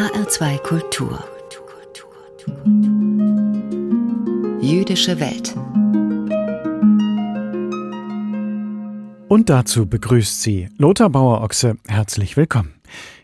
HR2 0.00 0.58
Kultur 0.62 1.22
Jüdische 4.62 5.20
Welt 5.20 5.54
Und 9.28 9.50
dazu 9.50 9.84
begrüßt 9.84 10.40
sie 10.40 10.70
Lothar 10.78 11.10
Bauer-Ochse. 11.10 11.76
Herzlich 11.86 12.38
willkommen. 12.38 12.79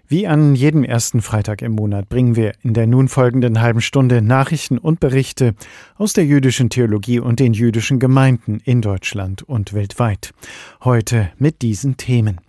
Wie 0.08 0.28
an 0.28 0.54
jedem 0.54 0.84
ersten 0.84 1.20
Freitag 1.20 1.62
im 1.62 1.72
Monat 1.72 2.08
bringen 2.08 2.36
wir 2.36 2.52
in 2.62 2.74
der 2.74 2.86
nun 2.86 3.08
folgenden 3.08 3.60
halben 3.60 3.80
Stunde 3.80 4.22
Nachrichten 4.22 4.78
und 4.78 5.00
Berichte 5.00 5.56
aus 5.96 6.12
der 6.12 6.24
jüdischen 6.24 6.70
Theologie 6.70 7.18
und 7.18 7.40
den 7.40 7.54
jüdischen 7.54 7.98
Gemeinden 7.98 8.60
in 8.64 8.82
Deutschland 8.82 9.42
und 9.42 9.72
weltweit. 9.72 10.32
Heute 10.84 11.32
mit 11.38 11.60
diesen 11.60 11.96
Themen. 11.96 12.40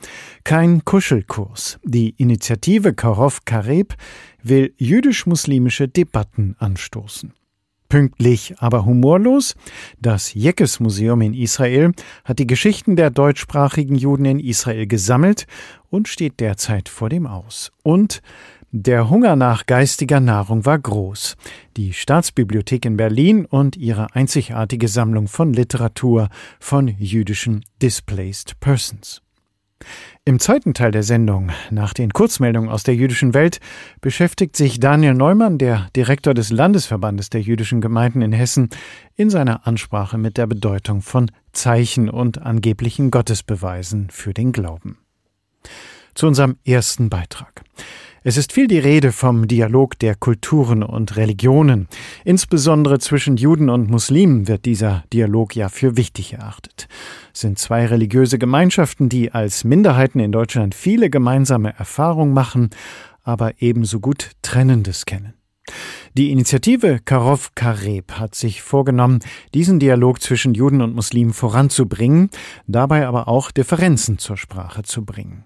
Kein 0.43 0.85
Kuschelkurs. 0.85 1.79
Die 1.83 2.11
Initiative 2.17 2.93
Karov 2.93 3.43
Kareb 3.45 3.95
will 4.43 4.75
jüdisch-muslimische 4.77 5.87
Debatten 5.87 6.55
anstoßen. 6.59 7.33
Pünktlich, 7.89 8.55
aber 8.57 8.85
humorlos. 8.85 9.55
Das 9.99 10.33
Jeckes 10.33 10.79
Museum 10.79 11.21
in 11.21 11.33
Israel 11.33 11.91
hat 12.25 12.39
die 12.39 12.47
Geschichten 12.47 12.95
der 12.95 13.09
deutschsprachigen 13.09 13.95
Juden 13.95 14.25
in 14.25 14.39
Israel 14.39 14.87
gesammelt 14.87 15.47
und 15.89 16.07
steht 16.07 16.39
derzeit 16.39 16.89
vor 16.89 17.09
dem 17.09 17.25
Aus. 17.25 17.71
Und 17.83 18.21
der 18.71 19.09
Hunger 19.09 19.37
nach 19.37 19.65
geistiger 19.65 20.19
Nahrung 20.19 20.65
war 20.65 20.77
groß. 20.77 21.37
Die 21.77 21.93
Staatsbibliothek 21.93 22.85
in 22.85 22.97
Berlin 22.97 23.45
und 23.45 23.77
ihre 23.77 24.13
einzigartige 24.13 24.89
Sammlung 24.89 25.27
von 25.27 25.53
Literatur 25.53 26.27
von 26.59 26.87
jüdischen 26.87 27.63
Displaced 27.81 28.59
Persons. 28.59 29.21
Im 30.25 30.39
zweiten 30.39 30.73
Teil 30.73 30.91
der 30.91 31.03
Sendung, 31.03 31.51
nach 31.71 31.93
den 31.93 32.11
Kurzmeldungen 32.11 32.69
aus 32.69 32.83
der 32.83 32.95
jüdischen 32.95 33.33
Welt, 33.33 33.59
beschäftigt 34.01 34.57
sich 34.57 34.79
Daniel 34.79 35.13
Neumann, 35.13 35.57
der 35.57 35.87
Direktor 35.95 36.33
des 36.33 36.49
Landesverbandes 36.49 37.29
der 37.29 37.41
jüdischen 37.41 37.79
Gemeinden 37.79 38.21
in 38.21 38.33
Hessen, 38.33 38.69
in 39.15 39.29
seiner 39.29 39.65
Ansprache 39.65 40.17
mit 40.17 40.37
der 40.37 40.47
Bedeutung 40.47 41.01
von 41.01 41.31
Zeichen 41.53 42.09
und 42.09 42.41
angeblichen 42.41 43.09
Gottesbeweisen 43.09 44.09
für 44.09 44.33
den 44.33 44.51
Glauben. 44.51 44.97
Zu 46.13 46.27
unserem 46.27 46.57
ersten 46.65 47.09
Beitrag. 47.09 47.63
Es 48.23 48.35
ist 48.35 48.51
viel 48.51 48.67
die 48.67 48.79
Rede 48.79 49.11
vom 49.11 49.47
Dialog 49.47 49.99
der 49.99 50.15
Kulturen 50.15 50.83
und 50.83 51.17
Religionen. 51.17 51.87
Insbesondere 52.25 52.99
zwischen 52.99 53.37
Juden 53.37 53.69
und 53.69 53.89
Muslimen 53.89 54.47
wird 54.47 54.65
dieser 54.65 55.03
Dialog 55.13 55.55
ja 55.55 55.69
für 55.69 55.97
wichtig 55.97 56.33
erachtet. 56.33 56.87
Es 57.33 57.41
sind 57.41 57.59
zwei 57.59 57.85
religiöse 57.85 58.39
Gemeinschaften, 58.39 59.07
die 59.09 59.31
als 59.31 59.63
Minderheiten 59.63 60.19
in 60.19 60.31
Deutschland 60.31 60.73
viele 60.73 61.09
gemeinsame 61.09 61.73
Erfahrungen 61.77 62.33
machen, 62.33 62.71
aber 63.23 63.61
ebenso 63.61 63.99
gut 63.99 64.31
Trennendes 64.41 65.05
kennen. 65.05 65.33
Die 66.17 66.31
Initiative 66.31 66.99
Karov 67.05 67.53
Kareb 67.53 68.13
hat 68.13 68.33
sich 68.33 68.63
vorgenommen, 68.63 69.19
diesen 69.53 69.77
Dialog 69.77 70.19
zwischen 70.19 70.55
Juden 70.55 70.81
und 70.81 70.95
Muslimen 70.95 71.31
voranzubringen, 71.31 72.31
dabei 72.65 73.05
aber 73.05 73.27
auch 73.27 73.51
Differenzen 73.51 74.17
zur 74.17 74.35
Sprache 74.35 74.81
zu 74.81 75.05
bringen. 75.05 75.43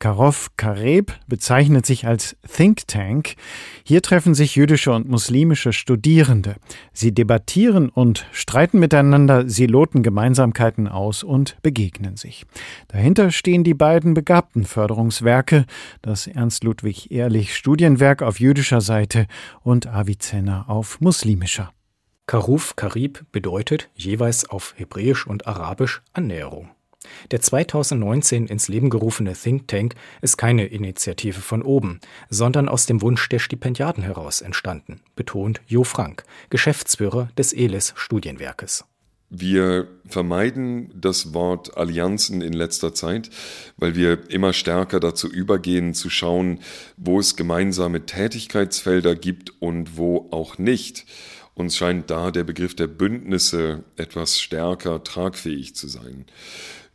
Karov 0.00 0.52
Kareb 0.56 1.12
bezeichnet 1.26 1.84
sich 1.84 2.06
als 2.06 2.36
Think 2.46 2.86
Tank. 2.86 3.34
Hier 3.82 4.00
treffen 4.00 4.32
sich 4.32 4.54
jüdische 4.54 4.92
und 4.92 5.08
muslimische 5.08 5.72
Studierende. 5.72 6.54
Sie 6.92 7.12
debattieren 7.12 7.88
und 7.88 8.26
streiten 8.30 8.78
miteinander, 8.78 9.48
sie 9.48 9.66
loten 9.66 10.04
Gemeinsamkeiten 10.04 10.86
aus 10.86 11.24
und 11.24 11.56
begegnen 11.62 12.16
sich. 12.16 12.46
Dahinter 12.86 13.32
stehen 13.32 13.64
die 13.64 13.74
beiden 13.74 14.14
begabten 14.14 14.64
Förderungswerke, 14.64 15.64
das 16.00 16.28
Ernst 16.28 16.62
Ludwig 16.62 17.10
Ehrlich 17.10 17.56
Studienwerk 17.56 18.22
auf 18.22 18.38
jüdischer 18.38 18.80
Seite 18.80 19.26
und 19.64 19.88
Avicenna 20.08 20.64
auf 20.68 21.02
muslimischer. 21.02 21.74
Karuf 22.26 22.76
Karib 22.76 23.26
bedeutet 23.30 23.90
jeweils 23.94 24.48
auf 24.48 24.72
Hebräisch 24.78 25.26
und 25.26 25.46
Arabisch 25.46 26.00
Annäherung. 26.14 26.70
Der 27.30 27.42
2019 27.42 28.46
ins 28.46 28.68
Leben 28.68 28.88
gerufene 28.88 29.34
Think 29.34 29.68
Tank 29.68 29.96
ist 30.22 30.38
keine 30.38 30.64
Initiative 30.64 31.42
von 31.42 31.60
oben, 31.60 32.00
sondern 32.30 32.70
aus 32.70 32.86
dem 32.86 33.02
Wunsch 33.02 33.28
der 33.28 33.38
Stipendiaten 33.38 34.02
heraus 34.02 34.40
entstanden, 34.40 35.02
betont 35.14 35.60
Jo 35.66 35.84
Frank, 35.84 36.24
Geschäftsführer 36.48 37.28
des 37.36 37.52
ELIS 37.52 37.92
Studienwerkes. 37.94 38.86
Wir 39.30 39.88
vermeiden 40.06 40.90
das 40.94 41.34
Wort 41.34 41.76
Allianzen 41.76 42.40
in 42.40 42.54
letzter 42.54 42.94
Zeit, 42.94 43.28
weil 43.76 43.94
wir 43.94 44.30
immer 44.30 44.54
stärker 44.54 45.00
dazu 45.00 45.28
übergehen, 45.28 45.92
zu 45.92 46.08
schauen, 46.08 46.60
wo 46.96 47.20
es 47.20 47.36
gemeinsame 47.36 48.06
Tätigkeitsfelder 48.06 49.14
gibt 49.16 49.60
und 49.60 49.98
wo 49.98 50.28
auch 50.30 50.56
nicht. 50.56 51.04
Uns 51.54 51.76
scheint 51.76 52.08
da 52.08 52.30
der 52.30 52.44
Begriff 52.44 52.74
der 52.74 52.86
Bündnisse 52.86 53.84
etwas 53.96 54.40
stärker 54.40 55.04
tragfähig 55.04 55.74
zu 55.74 55.88
sein. 55.88 56.24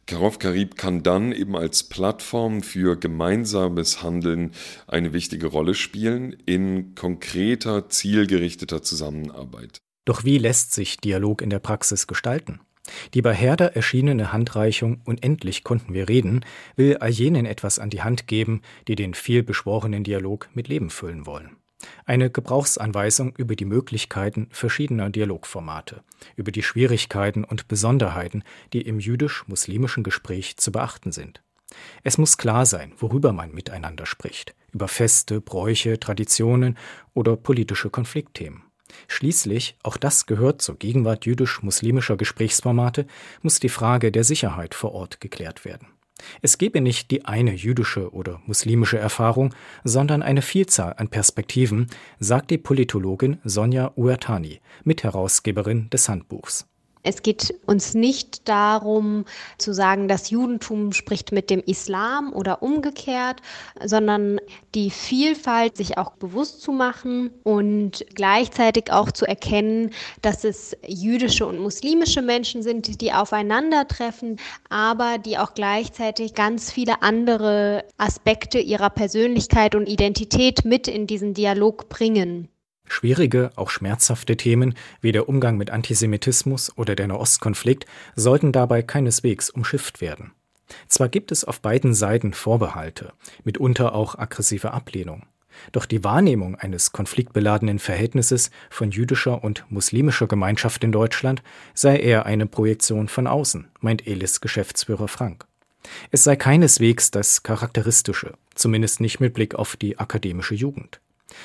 Karov 0.07 0.39
Karib 0.39 0.75
kann 0.75 1.03
dann 1.03 1.33
eben 1.33 1.55
als 1.55 1.83
Plattform 1.83 2.63
für 2.63 2.97
gemeinsames 2.97 4.01
Handeln 4.01 4.51
eine 4.88 5.13
wichtige 5.13 5.47
Rolle 5.47 5.75
spielen 5.75 6.35
in 6.45 6.95
konkreter, 6.95 7.89
zielgerichteter 7.89 8.81
Zusammenarbeit. 8.81 9.81
Doch 10.05 10.23
wie 10.23 10.37
lässt 10.37 10.73
sich 10.73 10.97
Dialog 10.97 11.41
in 11.41 11.49
der 11.49 11.59
Praxis 11.59 12.07
gestalten? 12.07 12.59
Die 13.13 13.21
bei 13.21 13.33
Herder 13.33 13.75
erschienene 13.75 14.33
Handreichung 14.33 15.01
Und 15.05 15.23
endlich 15.23 15.63
konnten 15.63 15.93
wir 15.93 16.09
reden 16.09 16.45
will 16.75 16.97
all 16.97 17.09
jenen 17.09 17.45
etwas 17.45 17.79
an 17.79 17.89
die 17.89 18.03
Hand 18.03 18.27
geben, 18.27 18.61
die 18.87 18.95
den 18.95 19.13
vielbeschworenen 19.13 20.03
Dialog 20.03 20.49
mit 20.53 20.67
Leben 20.67 20.89
füllen 20.89 21.25
wollen. 21.25 21.55
Eine 22.05 22.29
Gebrauchsanweisung 22.29 23.35
über 23.37 23.55
die 23.55 23.65
Möglichkeiten 23.65 24.47
verschiedener 24.51 25.09
Dialogformate, 25.09 26.03
über 26.35 26.51
die 26.51 26.63
Schwierigkeiten 26.63 27.43
und 27.43 27.67
Besonderheiten, 27.67 28.43
die 28.71 28.81
im 28.81 28.99
jüdisch-muslimischen 28.99 30.03
Gespräch 30.03 30.57
zu 30.57 30.71
beachten 30.71 31.11
sind. 31.11 31.43
Es 32.03 32.17
muss 32.17 32.37
klar 32.37 32.65
sein, 32.65 32.93
worüber 32.97 33.33
man 33.33 33.53
miteinander 33.53 34.05
spricht, 34.05 34.55
über 34.71 34.87
Feste, 34.87 35.41
Bräuche, 35.41 35.99
Traditionen 35.99 36.77
oder 37.13 37.35
politische 37.35 37.89
Konfliktthemen. 37.89 38.63
Schließlich, 39.07 39.75
auch 39.83 39.97
das 39.97 40.25
gehört 40.25 40.61
zur 40.61 40.77
Gegenwart 40.77 41.25
jüdisch-muslimischer 41.25 42.17
Gesprächsformate, 42.17 43.05
muss 43.41 43.59
die 43.59 43.69
Frage 43.69 44.11
der 44.11 44.23
Sicherheit 44.23 44.75
vor 44.75 44.93
Ort 44.93 45.21
geklärt 45.21 45.65
werden. 45.65 45.87
Es 46.41 46.57
gebe 46.57 46.81
nicht 46.81 47.11
die 47.11 47.25
eine 47.25 47.53
jüdische 47.53 48.13
oder 48.13 48.41
muslimische 48.45 48.97
Erfahrung, 48.97 49.53
sondern 49.83 50.21
eine 50.21 50.41
Vielzahl 50.41 50.93
an 50.97 51.09
Perspektiven, 51.09 51.87
sagt 52.19 52.51
die 52.51 52.57
Politologin 52.57 53.39
Sonja 53.43 53.91
Uertani, 53.95 54.61
Mitherausgeberin 54.83 55.89
des 55.89 56.07
Handbuchs. 56.09 56.67
Es 57.03 57.21
geht 57.21 57.53
uns 57.65 57.93
nicht 57.93 58.47
darum 58.47 59.25
zu 59.57 59.73
sagen, 59.73 60.07
das 60.07 60.29
Judentum 60.29 60.93
spricht 60.93 61.33
mit 61.33 61.49
dem 61.49 61.59
Islam 61.59 62.31
oder 62.33 62.63
umgekehrt, 62.63 63.41
sondern 63.83 64.39
die 64.73 64.89
Vielfalt 64.89 65.75
sich 65.75 65.97
auch 65.97 66.11
bewusst 66.13 66.61
zu 66.61 66.71
machen 66.71 67.31
und 67.43 68.05
gleichzeitig 68.15 68.91
auch 68.91 69.11
zu 69.11 69.25
erkennen, 69.25 69.91
dass 70.21 70.45
es 70.45 70.77
jüdische 70.87 71.45
und 71.45 71.59
muslimische 71.59 72.21
Menschen 72.21 72.63
sind, 72.63 73.01
die 73.01 73.11
aufeinandertreffen, 73.11 74.37
aber 74.69 75.17
die 75.17 75.37
auch 75.37 75.53
gleichzeitig 75.53 76.33
ganz 76.33 76.71
viele 76.71 77.01
andere 77.01 77.83
Aspekte 77.97 78.59
ihrer 78.59 78.89
Persönlichkeit 78.89 79.75
und 79.75 79.87
Identität 79.87 80.63
mit 80.63 80.87
in 80.87 81.05
diesen 81.05 81.33
Dialog 81.33 81.89
bringen. 81.89 82.47
Schwierige, 82.93 83.51
auch 83.55 83.69
schmerzhafte 83.69 84.37
Themen 84.37 84.75
wie 85.01 85.11
der 85.11 85.27
Umgang 85.27 85.57
mit 85.57 85.71
Antisemitismus 85.71 86.77
oder 86.77 86.95
der 86.95 87.07
Nahostkonflikt 87.07 87.85
sollten 88.15 88.51
dabei 88.51 88.83
keineswegs 88.83 89.49
umschifft 89.49 89.99
werden. 89.99 90.31
Zwar 90.87 91.09
gibt 91.09 91.31
es 91.31 91.43
auf 91.43 91.59
beiden 91.59 91.93
Seiten 91.93 92.33
Vorbehalte, 92.33 93.13
mitunter 93.43 93.95
auch 93.95 94.17
aggressive 94.17 94.71
Ablehnung. 94.71 95.23
Doch 95.71 95.85
die 95.85 96.03
Wahrnehmung 96.03 96.56
eines 96.56 96.91
konfliktbeladenen 96.91 97.79
Verhältnisses 97.79 98.51
von 98.69 98.91
jüdischer 98.91 99.44
und 99.44 99.65
muslimischer 99.69 100.27
Gemeinschaft 100.27 100.83
in 100.83 100.91
Deutschland 100.91 101.41
sei 101.73 101.97
eher 101.97 102.25
eine 102.25 102.45
Projektion 102.45 103.07
von 103.07 103.27
außen, 103.27 103.68
meint 103.79 104.07
Elis 104.07 104.39
Geschäftsführer 104.39 105.07
Frank. 105.07 105.45
Es 106.12 106.23
sei 106.23 106.35
keineswegs 106.35 107.12
das 107.12 107.44
Charakteristische, 107.44 108.33
zumindest 108.56 109.00
nicht 109.01 109.19
mit 109.19 109.33
Blick 109.33 109.56
auf 109.56 109.75
die 109.75 110.00
akademische 110.00 110.56
Jugend. 110.56 111.00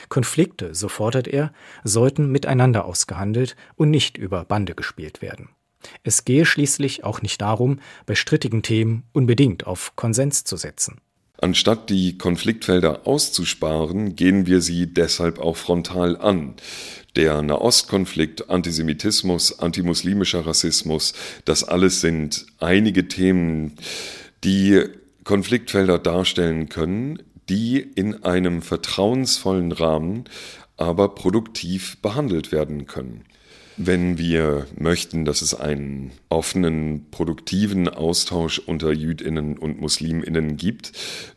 Konflikte, 0.08 0.74
so 0.74 0.88
fordert 0.88 1.28
er, 1.28 1.52
sollten 1.84 2.30
miteinander 2.30 2.84
ausgehandelt 2.84 3.56
und 3.76 3.90
nicht 3.90 4.18
über 4.18 4.44
Bande 4.44 4.74
gespielt 4.74 5.22
werden. 5.22 5.50
Es 6.02 6.24
gehe 6.24 6.44
schließlich 6.44 7.04
auch 7.04 7.22
nicht 7.22 7.40
darum, 7.40 7.80
bei 8.06 8.14
strittigen 8.14 8.62
Themen 8.62 9.04
unbedingt 9.12 9.66
auf 9.66 9.94
Konsens 9.96 10.44
zu 10.44 10.56
setzen. 10.56 11.00
Anstatt 11.40 11.88
die 11.88 12.18
Konfliktfelder 12.18 13.06
auszusparen, 13.06 14.16
gehen 14.16 14.46
wir 14.46 14.60
sie 14.60 14.92
deshalb 14.92 15.38
auch 15.38 15.56
frontal 15.56 16.16
an. 16.16 16.54
Der 17.14 17.42
Nahostkonflikt, 17.42 18.50
Antisemitismus, 18.50 19.60
antimuslimischer 19.60 20.44
Rassismus, 20.46 21.14
das 21.44 21.62
alles 21.62 22.00
sind 22.00 22.46
einige 22.58 23.06
Themen, 23.06 23.76
die 24.42 24.84
Konfliktfelder 25.22 26.00
darstellen 26.00 26.68
können, 26.68 27.22
die 27.48 27.80
in 27.80 28.24
einem 28.24 28.62
vertrauensvollen 28.62 29.72
Rahmen 29.72 30.24
aber 30.76 31.14
produktiv 31.14 31.98
behandelt 32.02 32.52
werden 32.52 32.86
können. 32.86 33.24
Wenn 33.80 34.18
wir 34.18 34.66
möchten, 34.76 35.24
dass 35.24 35.40
es 35.40 35.54
einen 35.54 36.10
offenen, 36.28 37.06
produktiven 37.12 37.88
Austausch 37.88 38.58
unter 38.58 38.90
Jüdinnen 38.92 39.56
und 39.56 39.80
Musliminnen 39.80 40.56
gibt, 40.56 40.92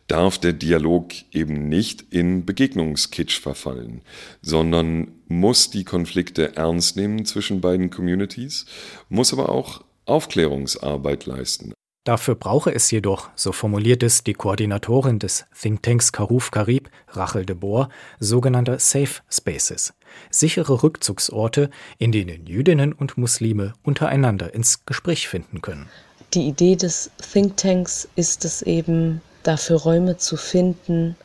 darf 0.08 0.40
der 0.40 0.54
Dialog 0.54 1.14
eben 1.32 1.70
nicht 1.70 2.04
in 2.10 2.44
Begegnungskitsch 2.44 3.40
verfallen, 3.40 4.02
sondern 4.42 5.12
muss 5.28 5.70
die 5.70 5.84
Konflikte 5.84 6.56
ernst 6.56 6.98
nehmen 6.98 7.26
zwischen 7.26 7.62
beiden 7.62 7.92
Communities, 7.92 8.66
muss 9.08 9.34
aber 9.34 9.50
auch 9.50 9.84
Aufklärungsarbeit 10.06 11.28
leisten. 11.28 11.74
Dafür 12.04 12.34
brauche 12.34 12.74
es 12.74 12.90
jedoch, 12.90 13.30
so 13.36 13.52
formuliert 13.52 14.02
es 14.02 14.24
die 14.24 14.34
Koordinatorin 14.34 15.20
des 15.20 15.46
Thinktanks 15.54 16.12
Karuf 16.12 16.50
Karib, 16.50 16.90
Rachel 17.10 17.46
de 17.46 17.56
Boer, 17.56 17.90
sogenannte 18.20 18.80
Safe 18.80 19.22
Spaces, 19.30 19.94
sichere 20.32 20.82
Rückzugsorte, 20.82 21.70
in 22.00 22.12
denen 22.12 22.48
Jüdinnen 22.48 22.92
und 22.94 23.20
Muslime 23.20 23.74
untereinander 23.84 24.52
ins 24.56 24.84
Gespräch 24.88 25.28
finden 25.28 25.62
können. 25.62 25.90
Die 26.34 26.48
Idee 26.48 26.76
des 26.76 27.12
Thinktanks 27.34 28.08
ist 28.16 28.46
es 28.46 28.64
eben, 28.64 29.22
dafür 29.44 29.78
Räume 29.78 30.18
zu 30.18 30.38
finden, 30.38 31.16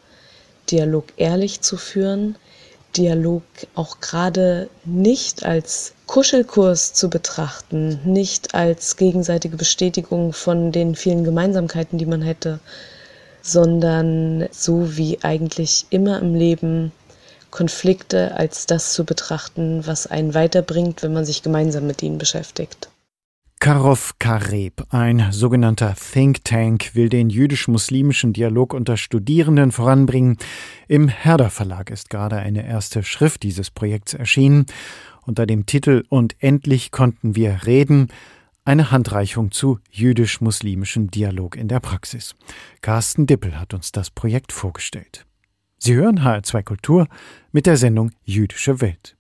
Dialog 0.71 1.07
ehrlich 1.17 1.63
zu 1.63 1.79
führen, 1.79 2.37
Dialog 2.97 3.43
auch 3.75 4.01
gerade 4.01 4.69
nicht 4.85 5.45
als 5.45 5.93
Kuschelkurs 6.07 6.93
zu 6.93 7.11
betrachten, 7.11 8.01
nicht 8.05 8.55
als 8.55 8.97
gegenseitige 8.97 9.57
Bestätigung 9.57 10.33
von 10.33 10.73
den 10.73 10.95
vielen 10.95 11.25
Gemeinsamkeiten, 11.25 11.99
die 11.99 12.07
man 12.07 12.23
hätte, 12.23 12.61
sondern 13.43 14.49
so 14.51 14.97
wie 14.97 15.19
eigentlich 15.23 15.87
immer 15.91 16.21
im 16.21 16.35
Leben 16.35 16.93
Konflikte 17.51 18.35
als 18.37 18.67
das 18.67 18.93
zu 18.93 19.05
betrachten, 19.05 19.87
was 19.87 20.07
einen 20.07 20.35
weiterbringt, 20.35 21.03
wenn 21.03 21.13
man 21.13 21.25
sich 21.25 21.43
gemeinsam 21.43 21.87
mit 21.87 22.03
ihnen 22.03 22.19
beschäftigt. 22.19 22.89
Karov 23.59 24.19
Kareb, 24.19 24.85
ein 24.91 25.33
sogenannter 25.33 25.95
Think 25.95 26.45
Tank, 26.45 26.95
will 26.95 27.09
den 27.09 27.31
jüdisch-muslimischen 27.31 28.33
Dialog 28.33 28.75
unter 28.75 28.97
Studierenden 28.97 29.73
voranbringen. 29.73 30.37
Im 30.89 31.09
Herder 31.09 31.51
Verlag 31.51 31.91
ist 31.91 32.11
gerade 32.11 32.37
eine 32.37 32.67
erste 32.67 33.03
Schrift 33.03 33.43
dieses 33.43 33.71
Projekts 33.71 34.15
erschienen 34.15 34.67
unter 35.23 35.47
dem 35.47 35.67
Titel 35.67 36.05
Und 36.09 36.37
endlich 36.39 36.93
konnten 36.93 37.35
wir 37.35 37.63
reden, 37.67 38.09
eine 38.65 38.91
Handreichung 38.91 39.51
zu 39.51 39.81
jüdisch-muslimischem 39.91 41.11
Dialog 41.11 41.57
in 41.57 41.69
der 41.69 41.81
Praxis. 41.81 42.35
Carsten 42.83 43.27
Dippel 43.27 43.59
hat 43.59 43.75
uns 43.75 43.91
das 43.91 44.11
Projekt 44.11 44.53
vorgestellt. 44.53 45.25
Sie 45.79 45.95
hören 45.95 46.21
HR2 46.21 46.63
Kultur 46.63 47.09
mit 47.53 47.67
der 47.67 47.77
Sendung 47.77 48.13
Jüdische 48.23 48.81
Welt. 48.81 49.17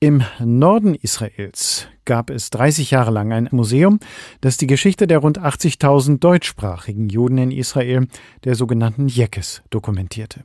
Im 0.00 0.24
Norden 0.40 0.94
Israels 0.94 1.88
gab 2.06 2.30
es 2.30 2.50
30 2.50 2.90
Jahre 2.92 3.10
lang 3.10 3.32
ein 3.32 3.48
Museum, 3.52 4.00
das 4.40 4.56
die 4.56 4.66
Geschichte 4.66 5.06
der 5.06 5.18
rund 5.18 5.40
80.000 5.40 6.18
deutschsprachigen 6.18 7.08
Juden 7.10 7.38
in 7.38 7.50
Israel, 7.50 8.06
der 8.44 8.54
sogenannten 8.54 9.08
Jekes, 9.08 9.62
dokumentierte. 9.70 10.44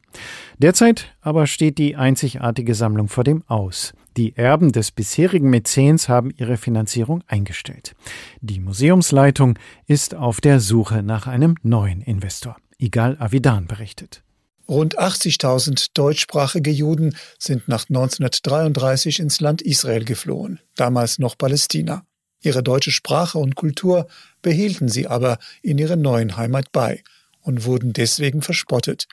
Derzeit 0.58 1.16
aber 1.22 1.48
steht 1.48 1.78
die 1.78 1.96
einzigartige 1.96 2.76
Sammlung 2.76 3.08
vor 3.08 3.24
dem 3.24 3.44
Aus. 3.48 3.94
Die 4.18 4.36
Erben 4.36 4.74
des 4.74 4.92
bisherigen 4.92 5.50
Mäzens 5.50 6.10
haben 6.10 6.32
ihre 6.36 6.58
Finanzierung 6.58 7.24
eingestellt. 7.28 7.96
Die 8.42 8.60
Museumsleitung 8.60 9.58
ist 9.88 10.16
auf 10.16 10.42
der 10.42 10.60
Suche 10.60 11.02
nach 11.02 11.28
einem 11.28 11.56
neuen 11.64 12.02
Investor. 12.02 12.58
Igal 12.78 13.16
Avidan 13.20 13.68
berichtet. 13.68 14.24
Rund 14.68 15.00
80.000 15.00 15.90
deutschsprachige 15.94 16.72
Juden 16.72 17.16
sind 17.38 17.68
nach 17.68 17.90
1933 17.90 19.20
ins 19.20 19.42
Land 19.42 19.62
Israel 19.62 20.06
geflohen, 20.06 20.60
damals 20.76 21.20
noch 21.20 21.38
Palästina. 21.38 22.06
Ihre 22.42 22.64
deutsche 22.64 22.92
Sprache 22.92 23.38
und 23.38 23.56
Kultur 23.56 24.08
behielten 24.42 24.90
sie 24.90 25.08
aber 25.08 25.38
in 25.62 25.78
ihrer 25.78 25.96
neuen 25.96 26.38
Heimat 26.38 26.72
bei 26.72 27.04
und 27.42 27.66
wurden 27.66 27.94
deswegen 27.94 28.42
verspottet, 28.42 29.08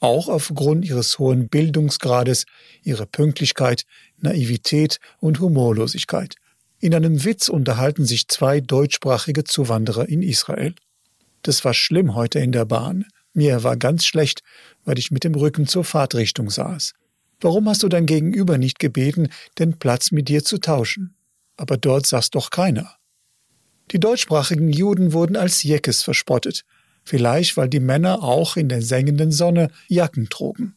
auch 0.00 0.28
aufgrund 0.28 0.84
ihres 0.84 1.18
hohen 1.18 1.48
Bildungsgrades, 1.48 2.44
ihrer 2.82 3.06
Pünktlichkeit, 3.06 3.84
Naivität 4.18 4.98
und 5.18 5.40
Humorlosigkeit. 5.40 6.36
In 6.78 6.94
einem 6.94 7.24
Witz 7.24 7.48
unterhalten 7.48 8.04
sich 8.04 8.28
zwei 8.28 8.60
deutschsprachige 8.60 9.44
Zuwanderer 9.44 10.08
in 10.08 10.22
Israel. 10.22 10.74
Das 11.42 11.64
war 11.64 11.72
schlimm 11.72 12.14
heute 12.14 12.40
in 12.40 12.52
der 12.52 12.66
Bahn. 12.66 13.06
Mir 13.32 13.64
war 13.64 13.76
ganz 13.76 14.04
schlecht, 14.04 14.42
weil 14.84 14.98
ich 14.98 15.10
mit 15.10 15.24
dem 15.24 15.34
Rücken 15.34 15.66
zur 15.66 15.84
Fahrtrichtung 15.84 16.50
saß. 16.50 16.94
Warum 17.40 17.68
hast 17.68 17.82
du 17.82 17.88
dein 17.88 18.06
Gegenüber 18.06 18.58
nicht 18.58 18.78
gebeten, 18.78 19.28
den 19.58 19.78
Platz 19.78 20.12
mit 20.12 20.28
dir 20.28 20.44
zu 20.44 20.58
tauschen? 20.58 21.14
Aber 21.56 21.76
dort 21.76 22.06
saß 22.06 22.30
doch 22.30 22.50
keiner. 22.50 22.96
Die 23.90 24.00
deutschsprachigen 24.00 24.70
Juden 24.70 25.12
wurden 25.12 25.36
als 25.36 25.62
Jekes 25.62 26.02
verspottet, 26.02 26.64
vielleicht 27.04 27.56
weil 27.56 27.68
die 27.68 27.80
Männer 27.80 28.22
auch 28.22 28.56
in 28.56 28.68
der 28.68 28.82
sengenden 28.82 29.30
Sonne 29.30 29.68
Jacken 29.88 30.28
trugen. 30.30 30.74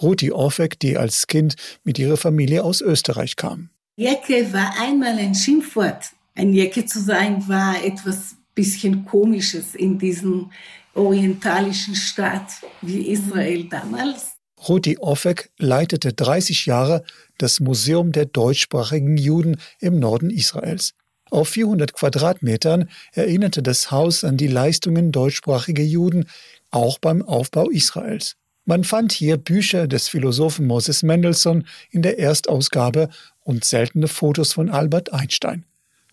Ruti 0.00 0.30
Orfek, 0.30 0.78
die 0.78 0.96
als 0.96 1.26
Kind 1.26 1.56
mit 1.84 1.98
ihrer 1.98 2.16
Familie 2.16 2.64
aus 2.64 2.80
Österreich 2.80 3.36
kam. 3.36 3.70
Jecke 3.96 4.52
war 4.52 4.74
einmal 4.78 5.18
ein 5.18 5.34
Schimpfwort. 5.34 6.10
Ein 6.34 6.52
Jecke 6.52 6.86
zu 6.86 7.00
sein 7.00 7.46
war 7.48 7.82
etwas 7.84 8.36
bisschen 8.54 9.04
Komisches 9.04 9.74
in 9.74 9.98
diesem 9.98 10.50
orientalischen 10.94 11.94
Staat 11.94 12.50
wie 12.82 13.10
Israel 13.12 13.64
damals. 13.64 14.32
Rudi 14.68 14.98
Offek 14.98 15.50
leitete 15.58 16.12
30 16.12 16.66
Jahre 16.66 17.02
das 17.38 17.60
Museum 17.60 18.12
der 18.12 18.26
deutschsprachigen 18.26 19.16
Juden 19.16 19.56
im 19.78 19.98
Norden 19.98 20.30
Israels. 20.30 20.92
Auf 21.30 21.50
400 21.50 21.92
Quadratmetern 21.92 22.90
erinnerte 23.12 23.62
das 23.62 23.90
Haus 23.90 24.24
an 24.24 24.36
die 24.36 24.48
Leistungen 24.48 25.12
deutschsprachiger 25.12 25.84
Juden, 25.84 26.26
auch 26.70 26.98
beim 26.98 27.22
Aufbau 27.22 27.70
Israels. 27.70 28.36
Man 28.64 28.84
fand 28.84 29.12
hier 29.12 29.36
Bücher 29.36 29.88
des 29.88 30.08
Philosophen 30.08 30.66
Moses 30.66 31.02
Mendelssohn 31.02 31.66
in 31.90 32.02
der 32.02 32.18
Erstausgabe 32.18 33.08
und 33.40 33.64
seltene 33.64 34.08
Fotos 34.08 34.52
von 34.52 34.68
Albert 34.68 35.12
Einstein. 35.12 35.64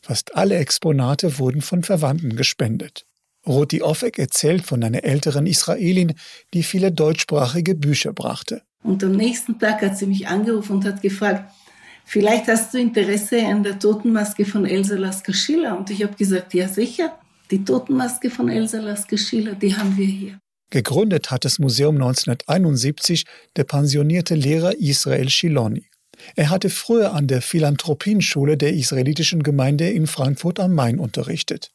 Fast 0.01 0.35
alle 0.35 0.56
Exponate 0.56 1.39
wurden 1.39 1.62
von 1.62 1.83
Verwandten 1.83 2.35
gespendet. 2.35 3.06
Roti 3.47 3.81
Offek 3.81 4.19
erzählt 4.19 4.65
von 4.65 4.83
einer 4.83 5.03
älteren 5.03 5.47
Israelin, 5.47 6.13
die 6.53 6.63
viele 6.63 6.91
deutschsprachige 6.91 7.75
Bücher 7.75 8.13
brachte. 8.13 8.61
Und 8.83 9.03
am 9.03 9.13
nächsten 9.13 9.57
Tag 9.57 9.81
hat 9.81 9.97
sie 9.97 10.05
mich 10.05 10.27
angerufen 10.27 10.77
und 10.77 10.86
hat 10.86 11.01
gefragt, 11.01 11.51
vielleicht 12.05 12.48
hast 12.48 12.74
du 12.74 12.77
Interesse 12.79 13.45
an 13.45 13.63
der 13.63 13.79
Totenmaske 13.79 14.45
von 14.45 14.65
Elsa 14.65 14.95
Lasker-Schiller? 14.95 15.77
Und 15.77 15.89
ich 15.89 16.03
habe 16.03 16.15
gesagt, 16.15 16.53
ja 16.53 16.67
sicher, 16.67 17.17
die 17.51 17.63
Totenmaske 17.63 18.29
von 18.29 18.50
Elsa 18.50 18.79
Lasker-Schiller, 18.79 19.55
die 19.55 19.75
haben 19.75 19.98
wir 19.98 20.05
hier. 20.05 20.39
Gegründet 20.69 21.31
hat 21.31 21.45
das 21.45 21.60
Museum 21.60 21.95
1971 21.95 23.24
der 23.55 23.63
pensionierte 23.63 24.36
Lehrer 24.36 24.77
Israel 24.77 25.29
Shiloni. 25.29 25.86
Er 26.36 26.50
hatte 26.50 26.69
früher 26.69 27.13
an 27.13 27.27
der 27.27 27.41
Philanthropienschule 27.41 28.57
der 28.57 28.74
israelitischen 28.74 29.43
Gemeinde 29.43 29.89
in 29.89 30.07
Frankfurt 30.07 30.60
am 30.60 30.74
Main 30.74 31.00
unterrichtet. 31.00 31.72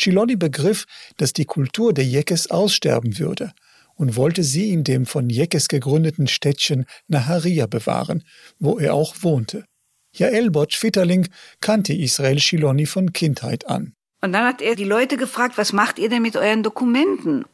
Schiloni 0.00 0.36
begriff, 0.36 0.86
dass 1.16 1.32
die 1.32 1.44
Kultur 1.44 1.92
der 1.92 2.04
Jekes 2.04 2.50
aussterben 2.50 3.18
würde 3.18 3.52
und 3.94 4.16
wollte 4.16 4.42
sie 4.42 4.72
in 4.72 4.84
dem 4.84 5.06
von 5.06 5.28
Jekes 5.28 5.68
gegründeten 5.68 6.26
Städtchen 6.26 6.86
Naharia 7.08 7.66
bewahren, 7.66 8.24
wo 8.58 8.78
er 8.78 8.94
auch 8.94 9.14
wohnte. 9.20 9.64
Jael 10.12 10.50
Botsch-Fitterling 10.50 11.28
kannte 11.60 11.92
Israel 11.92 12.40
Schiloni 12.40 12.86
von 12.86 13.12
Kindheit 13.12 13.68
an. 13.68 13.92
Und 14.22 14.32
dann 14.32 14.44
hat 14.44 14.60
er 14.60 14.74
die 14.74 14.84
Leute 14.84 15.16
gefragt, 15.16 15.56
was 15.56 15.72
macht 15.72 15.98
ihr 15.98 16.08
denn 16.08 16.22
mit 16.22 16.36
euren 16.36 16.62
Dokumenten? 16.62 17.44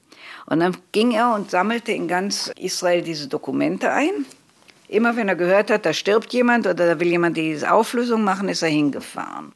Und 0.46 0.60
dann 0.60 0.76
ging 0.92 1.12
er 1.12 1.34
und 1.34 1.50
sammelte 1.50 1.92
in 1.92 2.08
ganz 2.08 2.52
Israel 2.56 3.02
diese 3.02 3.28
Dokumente 3.28 3.90
ein. 3.92 4.24
Immer 4.88 5.16
wenn 5.16 5.28
er 5.28 5.36
gehört 5.36 5.70
hat, 5.70 5.84
da 5.84 5.92
stirbt 5.92 6.32
jemand 6.32 6.66
oder 6.66 6.86
da 6.86 7.00
will 7.00 7.08
jemand 7.08 7.36
diese 7.36 7.72
Auflösung 7.72 8.22
machen, 8.22 8.48
ist 8.48 8.62
er 8.62 8.68
hingefahren. 8.68 9.52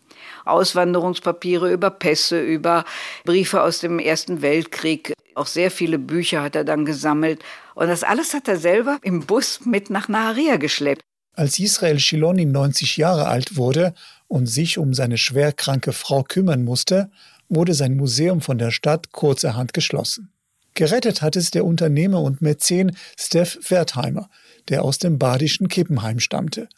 Auswanderungspapiere 0.51 1.73
über 1.73 1.91
Pässe, 1.91 2.41
über 2.41 2.85
Briefe 3.25 3.63
aus 3.63 3.81
dem 3.81 3.99
Ersten 3.99 4.43
Weltkrieg. 4.43 5.13
Auch 5.35 5.47
sehr 5.47 5.71
viele 5.71 5.99
Bücher 5.99 6.43
hat 6.43 6.57
er 6.57 6.65
dann 6.65 6.85
gesammelt. 6.85 7.43
Und 7.75 7.89
das 7.89 8.03
alles 8.03 8.35
hat 8.35 8.49
er 8.49 8.59
selber 8.59 8.99
im 9.03 9.27
Bus 9.27 9.61
mit 9.65 9.91
nach 9.91 10.09
Naharia 10.09 10.57
geschleppt. 10.57 11.03
Als 11.35 11.59
Israel 11.59 11.99
Shiloni 11.99 12.45
90 12.45 12.97
Jahre 12.97 13.29
alt 13.29 13.57
wurde 13.57 13.95
und 14.29 14.47
sich 14.47 14.79
um 14.79 14.93
seine 14.95 15.17
schwerkranke 15.17 15.93
Frau 15.93 16.23
kümmern 16.23 16.65
musste, 16.65 17.11
wurde 17.49 17.75
sein 17.75 17.97
Museum 17.97 18.41
von 18.41 18.59
der 18.59 18.71
Stadt 18.71 19.13
kurzerhand 19.13 19.73
geschlossen. 19.73 20.33
Gerettet 20.75 21.21
hat 21.21 21.37
es 21.37 21.51
der 21.51 21.65
Unternehmer 21.65 22.23
und 22.23 22.43
Mäzen 22.43 22.97
Steph 23.19 23.59
Wertheimer, 23.69 24.31
der 24.69 24.85
aus 24.85 24.99
dem 24.99 25.19
badischen 25.19 25.69
Kippenheim 25.69 26.21
stammte. 26.21 26.69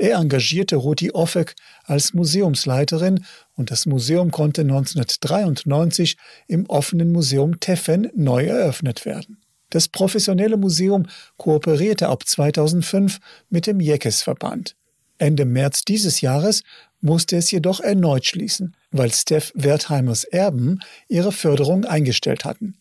Er 0.00 0.16
engagierte 0.16 0.76
Ruti 0.76 1.10
Offek 1.10 1.54
als 1.84 2.14
Museumsleiterin 2.14 3.22
und 3.54 3.70
das 3.70 3.84
Museum 3.84 4.30
konnte 4.30 4.62
1993 4.62 6.16
im 6.48 6.64
offenen 6.70 7.12
Museum 7.12 7.60
Teffen 7.60 8.08
neu 8.14 8.46
eröffnet 8.46 9.04
werden. 9.04 9.42
Das 9.68 9.88
professionelle 9.88 10.56
Museum 10.56 11.06
kooperierte 11.36 12.08
ab 12.08 12.26
2005 12.26 13.18
mit 13.50 13.66
dem 13.66 13.78
Jeckes-Verband. 13.78 14.74
Ende 15.18 15.44
März 15.44 15.84
dieses 15.84 16.22
Jahres 16.22 16.62
musste 17.02 17.36
es 17.36 17.50
jedoch 17.50 17.80
erneut 17.80 18.24
schließen, 18.24 18.74
weil 18.90 19.12
Steph 19.12 19.52
Wertheimers 19.54 20.24
Erben 20.24 20.80
ihre 21.08 21.30
Förderung 21.30 21.84
eingestellt 21.84 22.46
hatten. 22.46 22.78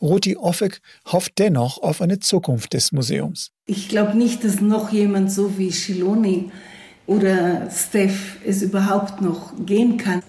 Ruti 0.00 0.36
Offek 0.36 0.80
hofft 1.06 1.38
dennoch 1.38 1.82
auf 1.82 2.00
eine 2.00 2.18
Zukunft 2.18 2.72
des 2.72 2.92
Museums. 2.92 3.52
Ich 3.66 3.88
glaube 3.88 4.16
nicht, 4.16 4.44
dass 4.44 4.60
noch 4.60 4.90
jemand 4.92 5.30
so 5.30 5.58
wie 5.58 5.72
Shiloni 5.72 6.50
oder 7.06 7.70
Steph 7.70 8.38
es 8.46 8.62
überhaupt 8.62 9.20
noch 9.20 9.52
gehen 9.66 9.96
kann. 9.96 10.22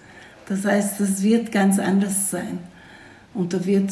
Das 0.48 0.66
heißt, 0.66 1.00
das 1.00 1.24
wird 1.24 1.51
ganz 1.51 1.80
anders 1.80 2.32
sein. 2.32 2.60
Und 3.34 3.54
da 3.54 3.66
wird 3.66 3.92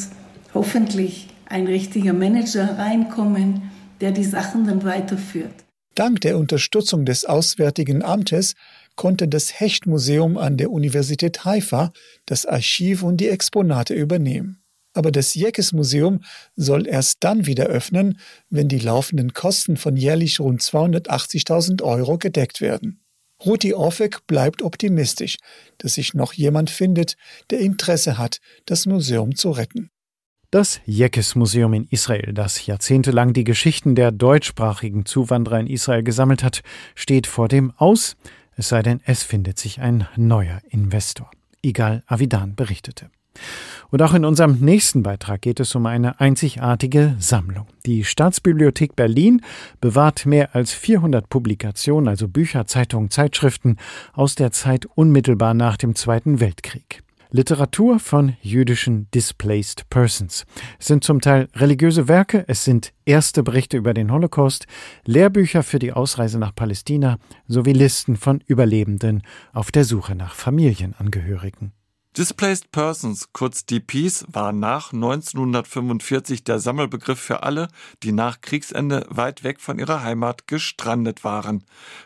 hoffentlich 0.52 1.28
ein 1.46 1.66
richtiger 1.66 2.12
Manager 2.12 2.78
reinkommen, 2.78 3.70
der 4.00 4.12
die 4.12 4.24
Sachen 4.24 4.66
dann 4.66 4.84
weiterführt. 4.84 5.52
Dank 5.94 6.20
der 6.20 6.38
Unterstützung 6.38 7.04
des 7.04 7.24
Auswärtigen 7.24 8.02
Amtes 8.02 8.54
konnte 8.96 9.28
das 9.28 9.60
Hechtmuseum 9.60 10.36
an 10.38 10.56
der 10.56 10.70
Universität 10.70 11.44
Haifa 11.44 11.92
das 12.26 12.46
Archiv 12.46 13.02
und 13.02 13.18
die 13.18 13.28
Exponate 13.28 13.94
übernehmen. 13.94 14.59
Aber 14.92 15.12
das 15.12 15.34
Jeckes-Museum 15.34 16.20
soll 16.56 16.86
erst 16.86 17.18
dann 17.20 17.46
wieder 17.46 17.66
öffnen, 17.66 18.18
wenn 18.48 18.68
die 18.68 18.78
laufenden 18.78 19.32
Kosten 19.32 19.76
von 19.76 19.96
jährlich 19.96 20.40
rund 20.40 20.62
280.000 20.62 21.82
Euro 21.82 22.18
gedeckt 22.18 22.60
werden. 22.60 23.00
Ruti 23.44 23.72
Orfek 23.72 24.26
bleibt 24.26 24.62
optimistisch, 24.62 25.36
dass 25.78 25.94
sich 25.94 26.12
noch 26.14 26.32
jemand 26.34 26.70
findet, 26.70 27.16
der 27.50 27.60
Interesse 27.60 28.18
hat, 28.18 28.40
das 28.66 28.86
Museum 28.86 29.34
zu 29.34 29.50
retten. 29.50 29.90
Das 30.50 30.80
Jeckes-Museum 30.84 31.72
in 31.74 31.86
Israel, 31.90 32.32
das 32.34 32.66
jahrzehntelang 32.66 33.32
die 33.32 33.44
Geschichten 33.44 33.94
der 33.94 34.10
deutschsprachigen 34.10 35.06
Zuwanderer 35.06 35.60
in 35.60 35.68
Israel 35.68 36.02
gesammelt 36.02 36.42
hat, 36.42 36.62
steht 36.96 37.28
vor 37.28 37.46
dem 37.46 37.70
Aus, 37.76 38.16
es 38.56 38.68
sei 38.68 38.82
denn, 38.82 39.00
es 39.04 39.22
findet 39.22 39.58
sich 39.58 39.80
ein 39.80 40.08
neuer 40.16 40.60
Investor. 40.68 41.30
Igal 41.62 42.02
Avidan 42.06 42.56
berichtete. 42.56 43.10
Und 43.90 44.02
auch 44.02 44.14
in 44.14 44.24
unserem 44.24 44.60
nächsten 44.60 45.02
Beitrag 45.02 45.42
geht 45.42 45.58
es 45.58 45.74
um 45.74 45.86
eine 45.86 46.20
einzigartige 46.20 47.16
Sammlung. 47.18 47.66
Die 47.86 48.04
Staatsbibliothek 48.04 48.94
Berlin 48.94 49.42
bewahrt 49.80 50.26
mehr 50.26 50.54
als 50.54 50.72
400 50.72 51.28
Publikationen, 51.28 52.08
also 52.08 52.28
Bücher, 52.28 52.66
Zeitungen, 52.66 53.10
Zeitschriften 53.10 53.76
aus 54.12 54.36
der 54.36 54.52
Zeit 54.52 54.86
unmittelbar 54.86 55.54
nach 55.54 55.76
dem 55.76 55.96
Zweiten 55.96 56.38
Weltkrieg. 56.38 57.02
Literatur 57.32 58.00
von 58.00 58.36
jüdischen 58.42 59.08
Displaced 59.12 59.88
Persons. 59.88 60.46
Es 60.80 60.86
sind 60.86 61.04
zum 61.04 61.20
Teil 61.20 61.48
religiöse 61.54 62.08
Werke, 62.08 62.44
es 62.48 62.64
sind 62.64 62.92
erste 63.04 63.44
Berichte 63.44 63.76
über 63.76 63.94
den 63.94 64.10
Holocaust, 64.10 64.66
Lehrbücher 65.04 65.62
für 65.62 65.78
die 65.78 65.92
Ausreise 65.92 66.40
nach 66.40 66.54
Palästina 66.54 67.18
sowie 67.46 67.72
Listen 67.72 68.16
von 68.16 68.42
Überlebenden 68.46 69.22
auf 69.52 69.70
der 69.70 69.84
Suche 69.84 70.16
nach 70.16 70.34
Familienangehörigen. 70.34 71.72
Displaced 72.16 72.72
Persons, 72.72 73.28
kurz 73.32 73.64
DPs, 73.66 74.24
war 74.26 74.50
nach 74.50 74.92
1945 74.92 76.42
der 76.42 76.58
Sammelbegriff 76.58 77.20
für 77.20 77.44
alle, 77.44 77.68
die 78.02 78.10
nach 78.10 78.40
Kriegsende 78.40 79.06
weit 79.08 79.44
weg 79.44 79.60
von 79.60 79.78
ihrer 79.78 80.02
Heimat 80.02 80.48
gestrandet 80.48 81.22
waren. 81.22 81.62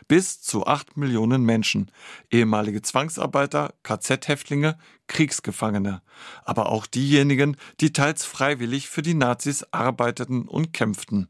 Bis 0.07 0.41
zu 0.41 0.67
acht 0.67 0.95
Millionen 0.95 1.41
Menschen, 1.41 1.89
ehemalige 2.29 2.83
Zwangsarbeiter, 2.83 3.73
KZ-Häftlinge, 3.81 4.77
Kriegsgefangene, 5.07 6.01
aber 6.43 6.69
auch 6.69 6.87
diejenigen, 6.87 7.57
die 7.79 7.93
teils 7.93 8.25
freiwillig 8.25 8.89
für 8.89 9.01
die 9.01 9.13
Nazis 9.13 9.65
arbeiteten 9.71 10.47
und 10.47 10.73
kämpften. 10.73 11.27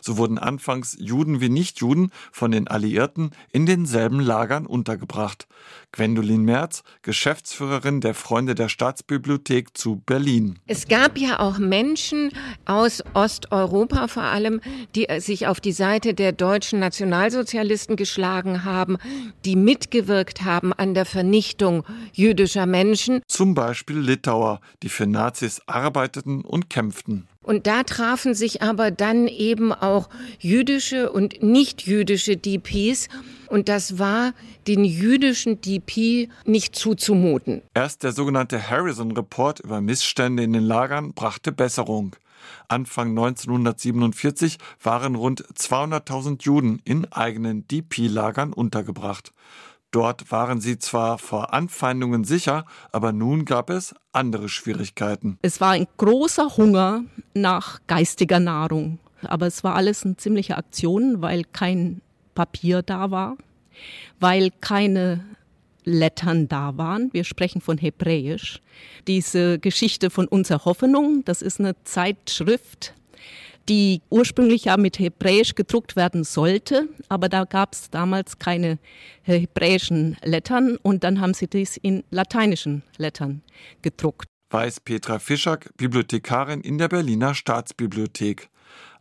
So 0.00 0.16
wurden 0.16 0.38
anfangs 0.38 0.96
Juden 0.98 1.40
wie 1.40 1.48
Nichtjuden 1.48 2.10
von 2.32 2.50
den 2.50 2.68
Alliierten 2.68 3.30
in 3.52 3.66
denselben 3.66 4.20
Lagern 4.20 4.66
untergebracht. 4.66 5.46
Gwendolin 5.92 6.42
Merz, 6.42 6.82
Geschäftsführerin 7.02 8.00
der 8.00 8.14
Freunde 8.14 8.54
der 8.54 8.68
Staatsbibliothek 8.68 9.76
zu 9.76 9.96
Berlin. 10.04 10.58
Es 10.66 10.88
gab 10.88 11.18
ja 11.18 11.40
auch 11.40 11.58
Menschen 11.58 12.30
aus 12.64 13.02
Osteuropa 13.14 14.08
vor 14.08 14.24
allem, 14.24 14.60
die 14.94 15.06
sich 15.18 15.46
auf 15.46 15.60
die 15.60 15.72
Seite 15.72 16.14
der 16.14 16.32
deutschen 16.32 16.78
Nationalsozialisten 16.78 17.96
geschlagen 17.96 18.64
haben, 18.64 18.98
die 19.44 19.56
mitgewirkt 19.56 20.44
haben 20.44 20.72
an 20.72 20.94
der 20.94 21.06
Vernichtung 21.06 21.84
jüdischer 22.12 22.66
Menschen 22.66 23.17
zum 23.26 23.54
Beispiel 23.54 23.98
Litauer, 23.98 24.60
die 24.82 24.88
für 24.88 25.06
Nazis 25.06 25.60
arbeiteten 25.66 26.42
und 26.42 26.70
kämpften. 26.70 27.26
Und 27.42 27.66
da 27.66 27.82
trafen 27.82 28.34
sich 28.34 28.60
aber 28.60 28.90
dann 28.90 29.26
eben 29.26 29.72
auch 29.72 30.10
jüdische 30.38 31.10
und 31.10 31.42
nicht-jüdische 31.42 32.36
DPs. 32.36 33.08
Und 33.48 33.70
das 33.70 33.98
war 33.98 34.34
den 34.66 34.84
jüdischen 34.84 35.58
DP 35.62 36.28
nicht 36.44 36.76
zuzumuten. 36.76 37.62
Erst 37.72 38.02
der 38.02 38.12
sogenannte 38.12 38.68
Harrison-Report 38.68 39.60
über 39.60 39.80
Missstände 39.80 40.42
in 40.42 40.52
den 40.52 40.64
Lagern 40.64 41.14
brachte 41.14 41.50
Besserung. 41.50 42.14
Anfang 42.68 43.10
1947 43.10 44.58
waren 44.82 45.14
rund 45.14 45.42
200.000 45.54 46.42
Juden 46.42 46.82
in 46.84 47.10
eigenen 47.10 47.66
DP-Lagern 47.66 48.52
untergebracht. 48.52 49.32
Dort 49.90 50.30
waren 50.30 50.60
sie 50.60 50.78
zwar 50.78 51.18
vor 51.18 51.54
Anfeindungen 51.54 52.24
sicher, 52.24 52.66
aber 52.92 53.12
nun 53.12 53.44
gab 53.46 53.70
es 53.70 53.94
andere 54.12 54.48
Schwierigkeiten. 54.48 55.38
Es 55.40 55.60
war 55.60 55.70
ein 55.70 55.86
großer 55.96 56.56
Hunger 56.56 57.04
nach 57.34 57.80
geistiger 57.86 58.38
Nahrung. 58.38 58.98
Aber 59.22 59.46
es 59.46 59.64
war 59.64 59.74
alles 59.74 60.04
eine 60.04 60.16
ziemliche 60.16 60.56
Aktion, 60.56 61.22
weil 61.22 61.44
kein 61.44 62.02
Papier 62.34 62.82
da 62.82 63.10
war, 63.10 63.36
weil 64.20 64.50
keine 64.60 65.24
Lettern 65.84 66.48
da 66.48 66.76
waren. 66.76 67.12
Wir 67.12 67.24
sprechen 67.24 67.60
von 67.60 67.78
Hebräisch. 67.78 68.60
Diese 69.06 69.58
Geschichte 69.58 70.10
von 70.10 70.28
unserer 70.28 70.64
Hoffnung, 70.66 71.24
das 71.24 71.42
ist 71.42 71.58
eine 71.58 71.74
Zeitschrift, 71.84 72.94
die 73.68 74.02
ursprünglich 74.10 74.64
ja 74.64 74.76
mit 74.76 74.98
Hebräisch 74.98 75.54
gedruckt 75.54 75.96
werden 75.96 76.24
sollte, 76.24 76.88
aber 77.08 77.28
da 77.28 77.44
gab 77.44 77.74
es 77.74 77.90
damals 77.90 78.38
keine 78.38 78.78
hebräischen 79.22 80.16
Lettern 80.22 80.76
und 80.82 81.04
dann 81.04 81.20
haben 81.20 81.34
sie 81.34 81.48
dies 81.48 81.76
in 81.76 82.04
lateinischen 82.10 82.82
Lettern 82.96 83.42
gedruckt. 83.82 84.28
Weiß 84.50 84.80
Petra 84.80 85.18
Fischak, 85.18 85.76
Bibliothekarin 85.76 86.62
in 86.62 86.78
der 86.78 86.88
Berliner 86.88 87.34
Staatsbibliothek. 87.34 88.48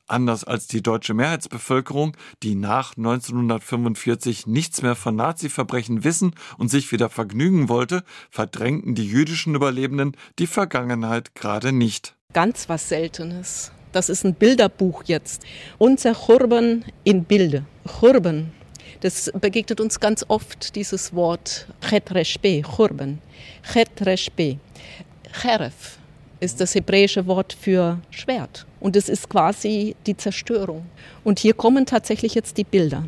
Anders 0.10 0.46
als 0.46 0.68
die 0.68 0.82
deutsche 0.82 1.14
Mehrheitsbevölkerung, 1.14 2.16
die 2.42 2.56
nach 2.56 2.96
1945 2.96 4.48
nichts 4.48 4.82
mehr 4.82 4.96
von 4.96 5.16
Nazi-Verbrechen 5.18 6.06
wissen 6.06 6.34
und 6.58 6.70
sich 6.70 6.92
wieder 6.94 7.10
vergnügen 7.10 7.68
wollte, 7.68 8.04
verdrängten 8.30 8.96
die 8.96 9.06
jüdischen 9.06 9.54
Überlebenden 9.56 10.16
die 10.40 10.48
Vergangenheit 10.48 11.36
gerade 11.36 11.74
nicht. 11.74 12.16
Ganz 12.34 12.70
was 12.70 12.88
Seltenes. 12.88 13.72
Das 13.92 14.10
ist 14.10 14.26
ein 14.26 14.34
Bilderbuch 14.34 15.04
jetzt. 15.06 15.44
Unser 15.78 16.14
Churban 16.14 16.86
in 17.04 17.24
Bilde. 17.24 17.66
Churban. 18.00 18.52
Das 19.02 19.32
begegnet 19.40 19.80
uns 19.80 20.00
ganz 20.00 20.26
oft, 20.28 20.76
dieses 20.76 21.14
Wort 21.14 21.68
Chet 21.88 22.14
Reshbe, 22.14 22.64
Churban. 22.64 23.20
Chet 23.72 23.90
Reshbe. 24.06 24.58
Cheref 25.32 25.98
ist 26.40 26.60
das 26.62 26.76
hebräische 26.76 27.26
Wort 27.28 27.54
für 27.54 28.00
Schwert. 28.10 28.66
Und 28.80 28.96
es 28.96 29.10
ist 29.10 29.30
quasi 29.30 29.96
die 30.06 30.16
Zerstörung. 30.16 30.86
Und 31.24 31.40
hier 31.40 31.54
kommen 31.54 31.86
tatsächlich 31.86 32.36
jetzt 32.36 32.58
die 32.58 32.64
Bilder. 32.64 33.06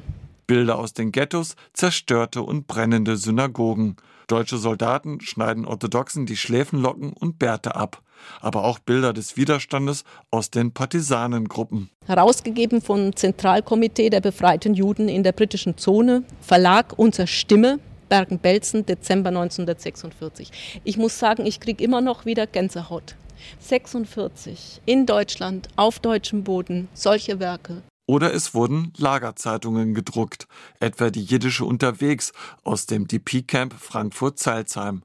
Bilder 0.48 0.79
aus 0.79 0.93
den 0.93 1.12
Ghettos, 1.12 1.55
zerstörte 1.74 2.41
und 2.41 2.65
brennende 2.65 3.17
Synagogen. 3.17 3.98
Deutsche 4.29 4.57
Soldaten 4.57 5.19
schneiden 5.21 5.65
Orthodoxen 5.65 6.25
die 6.25 6.38
Schläfenlocken 6.38 7.13
und 7.13 7.39
Bärte 7.39 7.75
ab. 7.75 8.01
Aber 8.41 8.63
auch 8.63 8.79
Bilder 8.79 9.12
des 9.12 9.38
Widerstandes 9.38 10.03
aus 10.29 10.51
den 10.51 10.71
Partisanengruppen. 10.74 11.89
Herausgegeben 12.05 12.81
vom 12.81 13.15
Zentralkomitee 13.15 14.09
der 14.09 14.21
befreiten 14.21 14.74
Juden 14.74 15.09
in 15.09 15.24
der 15.24 15.31
britischen 15.31 15.77
Zone, 15.77 16.24
Verlag 16.41 16.93
Unser 16.98 17.27
Stimme, 17.27 17.79
Bergen-Belsen, 18.09 18.86
Dezember 18.86 19.29
1946. 19.29 20.81
Ich 20.83 20.98
muss 20.98 21.17
sagen, 21.17 21.45
ich 21.45 21.59
kriege 21.59 21.83
immer 21.83 22.01
noch 22.01 22.25
wieder 22.25 22.45
Gänsehaut. 22.45 23.15
46 23.59 24.81
in 24.86 25.05
Deutschland, 25.05 25.69
auf 25.75 26.00
deutschem 26.00 26.43
Boden, 26.43 26.89
solche 26.93 27.39
Werke. 27.39 27.81
Oder 28.09 28.33
es 28.33 28.55
wurden 28.55 28.91
Lagerzeitungen 28.97 29.93
gedruckt, 29.93 30.47
etwa 30.79 31.11
die 31.11 31.23
jiddische 31.23 31.63
Unterwegs 31.63 32.33
aus 32.63 32.87
dem 32.87 33.07
DP-Camp 33.07 33.71
Frankfurt-Zeilsheim. 33.71 35.03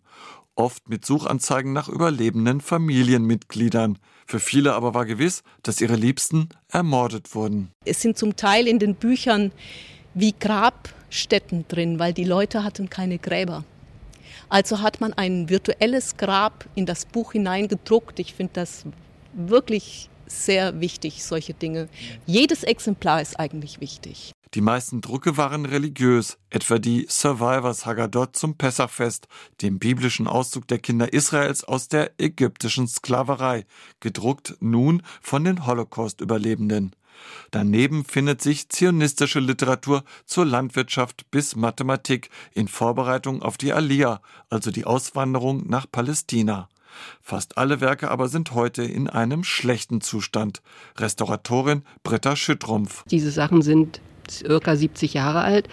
Oft 0.54 0.88
mit 0.88 1.04
Suchanzeigen 1.04 1.74
nach 1.74 1.90
überlebenden 1.90 2.62
Familienmitgliedern. 2.62 3.98
Für 4.24 4.40
viele 4.40 4.72
aber 4.72 4.94
war 4.94 5.04
gewiss, 5.04 5.42
dass 5.62 5.82
ihre 5.82 5.96
Liebsten 5.96 6.48
ermordet 6.70 7.34
wurden. 7.34 7.70
Es 7.84 8.00
sind 8.00 8.16
zum 8.16 8.36
Teil 8.36 8.66
in 8.66 8.78
den 8.78 8.94
Büchern 8.94 9.52
wie 10.14 10.32
Grabstätten 10.32 11.68
drin, 11.68 11.98
weil 11.98 12.14
die 12.14 12.24
Leute 12.24 12.64
hatten 12.64 12.88
keine 12.88 13.18
Gräber. 13.18 13.64
Also 14.48 14.80
hat 14.80 15.02
man 15.02 15.12
ein 15.12 15.50
virtuelles 15.50 16.16
Grab 16.16 16.64
in 16.74 16.86
das 16.86 17.04
Buch 17.04 17.32
hineingedruckt. 17.32 18.18
Ich 18.18 18.32
finde 18.32 18.54
das 18.54 18.86
wirklich 19.34 20.08
sehr 20.26 20.80
wichtig, 20.80 21.24
solche 21.24 21.54
Dinge. 21.54 21.88
Jedes 22.26 22.62
Exemplar 22.62 23.20
ist 23.22 23.38
eigentlich 23.38 23.80
wichtig. 23.80 24.32
Die 24.54 24.60
meisten 24.60 25.00
Drucke 25.00 25.36
waren 25.36 25.66
religiös, 25.66 26.38
etwa 26.48 26.78
die 26.78 27.06
Survivors 27.08 27.86
Haggadot 27.86 28.36
zum 28.36 28.56
Pessachfest, 28.56 29.26
dem 29.62 29.80
biblischen 29.80 30.28
Auszug 30.28 30.68
der 30.68 30.78
Kinder 30.78 31.12
Israels 31.12 31.64
aus 31.64 31.88
der 31.88 32.12
ägyptischen 32.18 32.86
Sklaverei, 32.86 33.66
gedruckt 33.98 34.56
nun 34.60 35.02
von 35.20 35.42
den 35.42 35.66
Holocaust-Überlebenden. 35.66 36.94
Daneben 37.50 38.04
findet 38.04 38.42
sich 38.42 38.68
zionistische 38.68 39.40
Literatur 39.40 40.04
zur 40.24 40.46
Landwirtschaft 40.46 41.30
bis 41.32 41.56
Mathematik 41.56 42.30
in 42.52 42.68
Vorbereitung 42.68 43.42
auf 43.42 43.56
die 43.56 43.72
Aliyah, 43.72 44.20
also 44.50 44.70
die 44.70 44.84
Auswanderung 44.84 45.68
nach 45.68 45.90
Palästina. 45.90 46.68
Fast 47.20 47.58
alle 47.58 47.80
Werke 47.80 48.10
aber 48.10 48.28
sind 48.28 48.54
heute 48.54 48.82
in 48.82 49.08
einem 49.08 49.44
schlechten 49.44 50.00
Zustand. 50.00 50.62
Restauratorin 50.96 51.82
Britta 52.02 52.36
Schüttrumpf. 52.36 53.04
Diese 53.10 53.30
Sachen 53.30 53.62
sind 53.62 54.00
circa 54.30 54.76
70 54.76 55.14
Jahre 55.14 55.40
alt. 55.40 55.68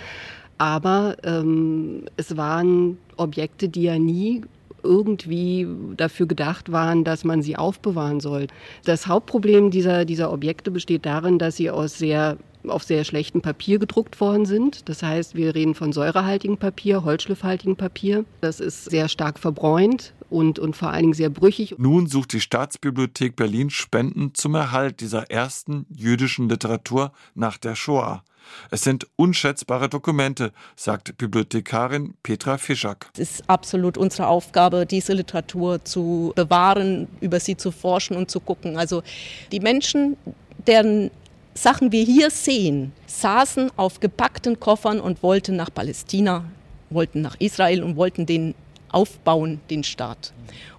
Aber 0.57 1.17
ähm, 1.23 2.05
es 2.17 2.37
waren 2.37 2.97
Objekte, 3.17 3.67
die 3.67 3.83
ja 3.83 3.97
nie 3.97 4.43
irgendwie 4.83 5.67
dafür 5.97 6.27
gedacht 6.27 6.71
waren, 6.71 7.03
dass 7.03 7.23
man 7.23 7.41
sie 7.41 7.55
aufbewahren 7.55 8.19
soll. 8.19 8.47
Das 8.85 9.07
Hauptproblem 9.07 9.71
dieser, 9.71 10.05
dieser 10.05 10.31
Objekte 10.31 10.71
besteht 10.71 11.05
darin, 11.05 11.39
dass 11.39 11.55
sie 11.55 11.69
aus 11.69 11.97
sehr 11.97 12.37
auf 12.67 12.83
sehr 12.83 13.03
schlechtem 13.03 13.41
Papier 13.41 13.79
gedruckt 13.79 14.21
worden 14.21 14.45
sind. 14.45 14.87
Das 14.87 15.01
heißt, 15.01 15.33
wir 15.33 15.55
reden 15.55 15.73
von 15.73 15.93
säurehaltigem 15.93 16.57
Papier, 16.57 17.03
holzschliffhaltigem 17.03 17.75
Papier. 17.75 18.23
Das 18.41 18.59
ist 18.59 18.85
sehr 18.85 19.07
stark 19.07 19.39
verbräunt 19.39 20.13
und, 20.31 20.59
und 20.59 20.75
vor 20.75 20.89
allen 20.89 21.03
Dingen 21.03 21.13
sehr 21.13 21.29
brüchig. 21.29 21.75
Nun 21.77 22.07
sucht 22.07 22.33
die 22.33 22.39
Staatsbibliothek 22.39 23.35
Berlin 23.35 23.69
Spenden 23.69 24.33
zum 24.33 24.55
Erhalt 24.55 25.01
dieser 25.01 25.29
ersten 25.29 25.85
jüdischen 25.95 26.49
Literatur 26.49 27.11
nach 27.35 27.57
der 27.57 27.75
Shoah. 27.75 28.23
Es 28.71 28.81
sind 28.81 29.07
unschätzbare 29.15 29.89
Dokumente, 29.89 30.51
sagt 30.75 31.17
Bibliothekarin 31.17 32.15
Petra 32.23 32.57
Fischak. 32.57 33.09
Es 33.13 33.19
ist 33.39 33.49
absolut 33.49 33.97
unsere 33.97 34.27
Aufgabe, 34.27 34.85
diese 34.85 35.13
Literatur 35.13 35.83
zu 35.85 36.33
bewahren, 36.35 37.07
über 37.19 37.39
sie 37.39 37.55
zu 37.55 37.71
forschen 37.71 38.17
und 38.17 38.31
zu 38.31 38.39
gucken. 38.39 38.77
Also 38.77 39.03
die 39.51 39.59
Menschen, 39.59 40.17
deren 40.65 41.11
Sachen 41.53 41.91
wir 41.91 42.03
hier 42.03 42.31
sehen, 42.31 42.93
saßen 43.07 43.71
auf 43.75 43.99
gepackten 43.99 44.59
Koffern 44.59 44.99
und 44.99 45.21
wollten 45.21 45.55
nach 45.55 45.71
Palästina, 45.73 46.45
wollten 46.89 47.21
nach 47.21 47.35
Israel 47.39 47.83
und 47.83 47.95
wollten 47.95 48.25
den 48.25 48.55
aufbauen, 48.93 49.59
den 49.69 49.83
Staat. 49.83 50.33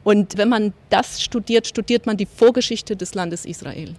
Und 0.04 0.36
wenn 0.36 0.48
man 0.48 0.72
das 0.90 1.22
studiert, 1.22 1.66
studiert 1.66 2.06
man 2.06 2.16
die 2.16 2.26
Vorgeschichte 2.26 2.96
des 2.96 3.14
Landes 3.14 3.44
Israel. 3.44 3.94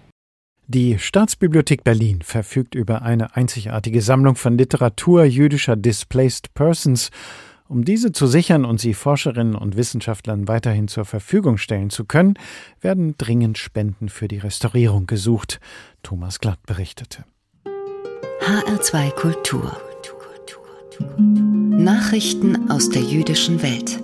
Die 0.66 0.98
Staatsbibliothek 0.98 1.84
Berlin 1.84 2.22
verfügt 2.22 2.74
über 2.74 3.02
eine 3.02 3.36
einzigartige 3.36 4.00
Sammlung 4.00 4.34
von 4.34 4.56
Literatur 4.56 5.24
jüdischer 5.24 5.76
Displaced 5.76 6.54
Persons. 6.54 7.10
Um 7.68 7.84
diese 7.84 8.12
zu 8.12 8.26
sichern 8.26 8.64
und 8.64 8.80
sie 8.80 8.94
Forscherinnen 8.94 9.56
und 9.56 9.76
Wissenschaftlern 9.76 10.48
weiterhin 10.48 10.88
zur 10.88 11.04
Verfügung 11.04 11.58
stellen 11.58 11.90
zu 11.90 12.04
können, 12.04 12.34
werden 12.80 13.14
dringend 13.18 13.58
Spenden 13.58 14.08
für 14.08 14.28
die 14.28 14.38
Restaurierung 14.38 15.06
gesucht. 15.06 15.60
Thomas 16.02 16.40
Glatt 16.40 16.60
berichtete. 16.66 17.24
HR2 18.40 19.10
Kultur. 19.12 19.76
Nachrichten 21.84 22.70
aus 22.70 22.88
der 22.88 23.02
jüdischen 23.02 23.62
Welt. 23.62 24.00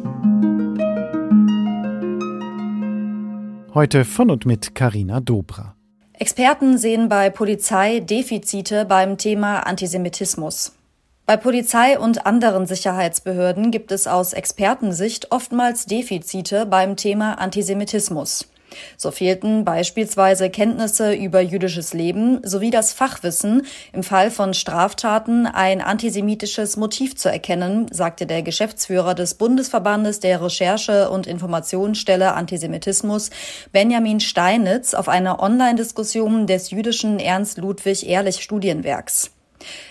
Heute 3.72 4.04
von 4.04 4.30
und 4.30 4.44
mit 4.44 4.74
Karina 4.74 5.20
Dobra. 5.20 5.74
Experten 6.12 6.76
sehen 6.76 7.08
bei 7.08 7.30
Polizei 7.30 8.00
Defizite 8.00 8.84
beim 8.84 9.16
Thema 9.16 9.60
Antisemitismus. 9.60 10.76
Bei 11.24 11.38
Polizei 11.38 11.98
und 11.98 12.26
anderen 12.26 12.66
Sicherheitsbehörden 12.66 13.70
gibt 13.70 13.92
es 13.92 14.06
aus 14.06 14.34
Expertensicht 14.34 15.32
oftmals 15.32 15.86
Defizite 15.86 16.66
beim 16.66 16.96
Thema 16.96 17.38
Antisemitismus. 17.38 18.46
So 18.96 19.10
fehlten 19.10 19.64
beispielsweise 19.64 20.50
Kenntnisse 20.50 21.14
über 21.14 21.40
jüdisches 21.40 21.94
Leben 21.94 22.40
sowie 22.44 22.70
das 22.70 22.92
Fachwissen, 22.92 23.66
im 23.92 24.02
Fall 24.02 24.30
von 24.30 24.54
Straftaten 24.54 25.46
ein 25.46 25.80
antisemitisches 25.80 26.76
Motiv 26.76 27.16
zu 27.16 27.30
erkennen, 27.30 27.86
sagte 27.90 28.26
der 28.26 28.42
Geschäftsführer 28.42 29.14
des 29.14 29.34
Bundesverbandes 29.34 30.20
der 30.20 30.42
Recherche- 30.42 31.10
und 31.10 31.26
Informationsstelle 31.26 32.34
Antisemitismus 32.34 33.30
Benjamin 33.72 34.20
Steinitz 34.20 34.94
auf 34.94 35.08
einer 35.08 35.40
Online-Diskussion 35.40 36.46
des 36.46 36.70
jüdischen 36.70 37.18
Ernst 37.18 37.58
Ludwig 37.58 38.06
Ehrlich 38.06 38.42
Studienwerks. 38.42 39.30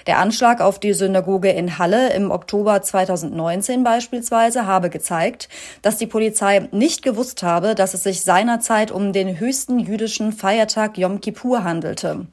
Der 0.08 0.18
Anschlag 0.18 0.62
auf 0.62 0.80
die 0.80 0.94
Synagoge 0.94 1.50
in 1.50 1.78
Halle 1.78 2.14
im 2.14 2.32
Oktober 2.32 2.82
2019 2.82 3.84
beispielsweise 3.84 4.66
habe 4.66 4.90
gezeigt, 4.90 5.50
dass 5.82 5.98
die 5.98 6.08
Polizei 6.08 6.68
nicht 6.72 7.02
gewusst 7.02 7.44
habe, 7.44 7.76
dass 7.76 7.94
es 7.94 8.04
sich 8.04 8.22
seinerzeit 8.22 8.92
um 8.92 9.14
den 9.14 9.40
höchsten 9.40 9.80
jüdischen 9.80 10.32
Feiertag 10.32 10.98
Yom 10.98 11.22
Kippur 11.22 11.64
handelte. 11.64 12.28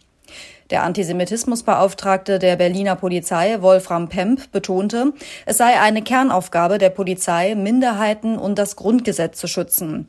Der 0.71 0.83
Antisemitismusbeauftragte 0.83 2.41
der 2.41 2.57
Berliner 2.57 2.97
Polizei, 2.97 3.63
Wolfram 3.63 4.09
Pemp, 4.09 4.51
betonte, 4.51 5.13
es 5.45 5.59
sei 5.59 5.79
eine 5.81 6.03
Kernaufgabe 6.03 6.79
der 6.79 6.91
Polizei, 6.91 7.55
Minderheiten 7.55 8.37
und 8.37 8.59
das 8.59 8.75
Grundgesetz 8.75 9.39
zu 9.39 9.47
schützen. 9.47 10.09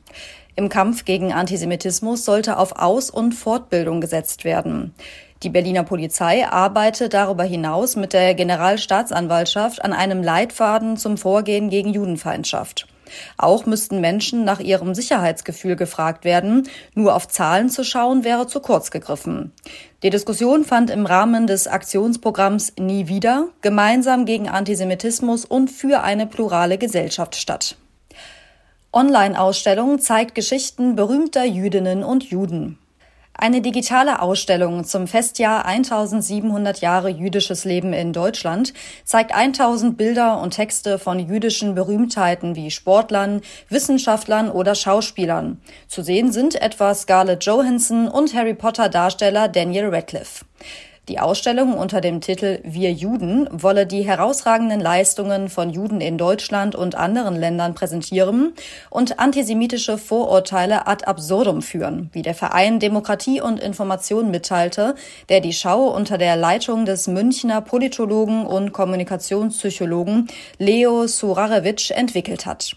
Im 0.56 0.70
Kampf 0.70 1.06
gegen 1.06 1.32
Antisemitismus 1.32 2.26
sollte 2.26 2.58
auf 2.58 2.80
Aus- 2.80 3.12
und 3.12 3.34
Fortbildung 3.34 4.02
gesetzt 4.02 4.44
werden. 4.44 4.96
Die 5.44 5.50
Berliner 5.50 5.84
Polizei 5.84 6.48
arbeitet 6.48 7.14
darüber 7.14 7.44
hinaus 7.44 7.96
mit 7.96 8.14
der 8.14 8.34
Generalstaatsanwaltschaft 8.34 9.84
an 9.84 9.94
einem 9.94 10.24
Leitfaden 10.24 10.98
zum 10.98 11.18
Vorgehen 11.18 11.70
gegen 11.70 11.94
Judenfeindschaft. 11.94 12.88
Auch 13.38 13.66
müssten 13.66 14.02
Menschen 14.02 14.44
nach 14.44 14.60
ihrem 14.60 14.94
Sicherheitsgefühl 14.94 15.76
gefragt 15.76 16.26
werden. 16.26 16.68
Nur 16.94 17.16
auf 17.16 17.28
Zahlen 17.28 17.70
zu 17.70 17.84
schauen 17.84 18.24
wäre 18.24 18.48
zu 18.48 18.60
kurz 18.60 18.92
gegriffen. 18.92 19.54
Die 20.04 20.10
Diskussion 20.10 20.66
fand 20.66 20.90
im 20.90 21.06
Rahmen 21.06 21.48
des 21.48 21.68
Aktionsprogramms 21.68 22.74
Nie 22.80 23.08
wieder 23.08 23.48
gemeinsam 23.62 24.26
gegen 24.26 24.50
Antisemitismus 24.50 25.46
und 25.46 25.70
für 25.70 26.04
eine 26.04 26.28
plurale 26.28 26.78
Gesellschaft 26.78 27.36
statt. 27.36 27.78
Online-Ausstellung 28.94 30.00
zeigt 30.00 30.34
Geschichten 30.34 30.96
berühmter 30.96 31.46
Jüdinnen 31.46 32.04
und 32.04 32.24
Juden. 32.24 32.80
Eine 33.40 33.62
digitale 33.62 34.24
Ausstellung 34.24 34.84
zum 34.84 35.06
Festjahr 35.06 35.64
1700 35.64 36.82
Jahre 36.82 37.10
jüdisches 37.10 37.66
Leben 37.66 37.94
in 37.94 38.12
Deutschland 38.12 38.74
zeigt 39.06 39.32
1000 39.32 39.96
Bilder 39.96 40.42
und 40.42 40.56
Texte 40.56 40.98
von 40.98 41.20
jüdischen 41.20 41.76
Berühmtheiten 41.76 42.56
wie 42.56 42.72
Sportlern, 42.72 43.42
Wissenschaftlern 43.70 44.50
oder 44.50 44.74
Schauspielern. 44.74 45.62
Zu 45.88 46.02
sehen 46.02 46.32
sind 46.32 46.60
etwa 46.60 46.96
Scarlett 46.96 47.44
Johansson 47.46 48.08
und 48.08 48.34
Harry 48.34 48.56
Potter 48.56 48.90
Darsteller 48.90 49.48
Daniel 49.48 49.90
Radcliffe. 49.90 50.44
Die 51.10 51.20
Ausstellung 51.20 51.74
unter 51.74 52.02
dem 52.02 52.20
Titel 52.20 52.60
Wir 52.64 52.92
Juden 52.92 53.48
wolle 53.50 53.88
die 53.88 54.06
herausragenden 54.06 54.82
Leistungen 54.82 55.48
von 55.48 55.70
Juden 55.70 56.02
in 56.02 56.18
Deutschland 56.18 56.76
und 56.76 56.96
anderen 56.96 57.38
Ländern 57.38 57.76
präsentieren 57.76 58.52
und 58.90 59.18
antisemitische 59.18 59.98
Vorurteile 59.98 60.86
ad 60.86 61.06
absurdum 61.06 61.62
führen, 61.62 62.10
wie 62.12 62.24
der 62.24 62.36
Verein 62.36 62.80
Demokratie 62.80 63.40
und 63.40 63.62
Information 63.62 64.32
mitteilte, 64.32 64.96
der 65.30 65.40
die 65.40 65.54
Schau 65.54 65.88
unter 65.88 66.18
der 66.18 66.36
Leitung 66.36 66.84
des 66.84 67.08
Münchner 67.08 67.62
Politologen 67.62 68.46
und 68.46 68.74
Kommunikationspsychologen 68.74 70.28
Leo 70.58 71.08
Surarewitsch 71.08 71.92
entwickelt 71.92 72.46
hat. 72.46 72.76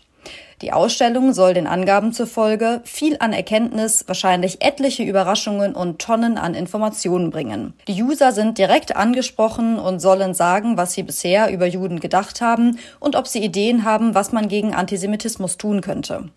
Die 0.63 0.75
Ausstellung 0.75 1.33
soll 1.33 1.55
den 1.55 1.67
Angaben 1.67 2.13
zufolge 2.13 2.83
viel 2.85 3.17
an 3.19 3.33
Erkenntnis, 3.33 4.05
wahrscheinlich 4.07 4.63
etliche 4.63 5.03
Überraschungen 5.03 5.75
und 5.75 6.01
Tonnen 6.01 6.37
an 6.37 6.55
Informationen 6.55 7.31
bringen. 7.31 7.73
Die 7.89 8.03
User 8.03 8.33
sind 8.33 8.59
direkt 8.59 8.95
angesprochen 8.95 9.79
und 9.79 10.01
sollen 10.01 10.35
sagen, 10.35 10.77
was 10.77 10.93
sie 10.93 11.03
bisher 11.03 11.51
über 11.51 11.65
Juden 11.65 11.99
gedacht 11.99 12.43
haben 12.43 12.79
und 12.99 13.17
ob 13.17 13.27
sie 13.27 13.43
Ideen 13.43 13.85
haben, 13.85 14.15
was 14.15 14.33
man 14.33 14.49
gegen 14.49 14.75
Antisemitismus 14.75 15.57
tun 15.57 15.81
könnte. 15.81 16.29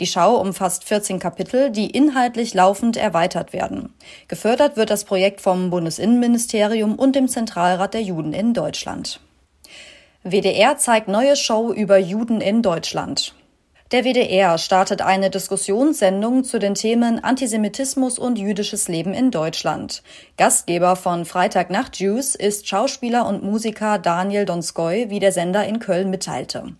Die 0.00 0.06
Schau 0.06 0.36
umfasst 0.36 0.84
14 0.84 1.18
Kapitel, 1.18 1.70
die 1.70 1.88
inhaltlich 1.88 2.52
laufend 2.52 2.98
erweitert 2.98 3.54
werden. 3.54 3.94
Gefördert 4.28 4.76
wird 4.76 4.90
das 4.90 5.04
Projekt 5.04 5.40
vom 5.40 5.70
Bundesinnenministerium 5.70 6.96
und 6.96 7.16
dem 7.16 7.26
Zentralrat 7.26 7.94
der 7.94 8.02
Juden 8.02 8.34
in 8.34 8.52
Deutschland. 8.52 9.20
WDR 10.24 10.76
zeigt 10.76 11.08
neue 11.08 11.36
Show 11.36 11.72
über 11.72 11.96
Juden 11.96 12.42
in 12.42 12.60
Deutschland. 12.60 13.34
Der 13.92 14.04
WDR 14.06 14.56
startet 14.56 15.02
eine 15.02 15.28
Diskussionssendung 15.28 16.44
zu 16.44 16.58
den 16.58 16.74
Themen 16.74 17.22
Antisemitismus 17.22 18.18
und 18.18 18.38
jüdisches 18.38 18.88
Leben 18.88 19.12
in 19.12 19.30
Deutschland. 19.30 20.02
Gastgeber 20.38 20.96
von 20.96 21.26
Freitagnacht 21.26 22.00
Jews 22.00 22.34
ist 22.34 22.66
Schauspieler 22.66 23.26
und 23.26 23.42
Musiker 23.42 23.98
Daniel 23.98 24.46
Donskoy, 24.46 25.10
wie 25.10 25.18
der 25.18 25.30
Sender 25.30 25.66
in 25.66 25.78
Köln 25.78 26.08
mitteilte. 26.08 26.74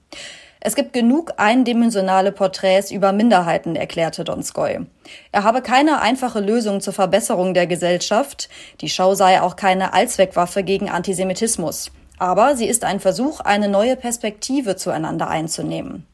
Es 0.60 0.74
gibt 0.74 0.94
genug 0.94 1.34
eindimensionale 1.36 2.32
Porträts 2.32 2.90
über 2.90 3.12
Minderheiten, 3.12 3.76
erklärte 3.76 4.24
Donskoy. 4.24 4.86
Er 5.32 5.44
habe 5.44 5.60
keine 5.60 6.00
einfache 6.00 6.40
Lösung 6.40 6.80
zur 6.80 6.94
Verbesserung 6.94 7.52
der 7.52 7.66
Gesellschaft. 7.66 8.48
Die 8.80 8.88
Show 8.88 9.12
sei 9.12 9.42
auch 9.42 9.56
keine 9.56 9.92
Allzweckwaffe 9.92 10.62
gegen 10.62 10.88
Antisemitismus. 10.88 11.90
Aber 12.18 12.56
sie 12.56 12.68
ist 12.68 12.84
ein 12.84 13.00
Versuch, 13.00 13.40
eine 13.40 13.68
neue 13.68 13.96
Perspektive 13.96 14.76
zueinander 14.76 15.28
einzunehmen. 15.28 16.06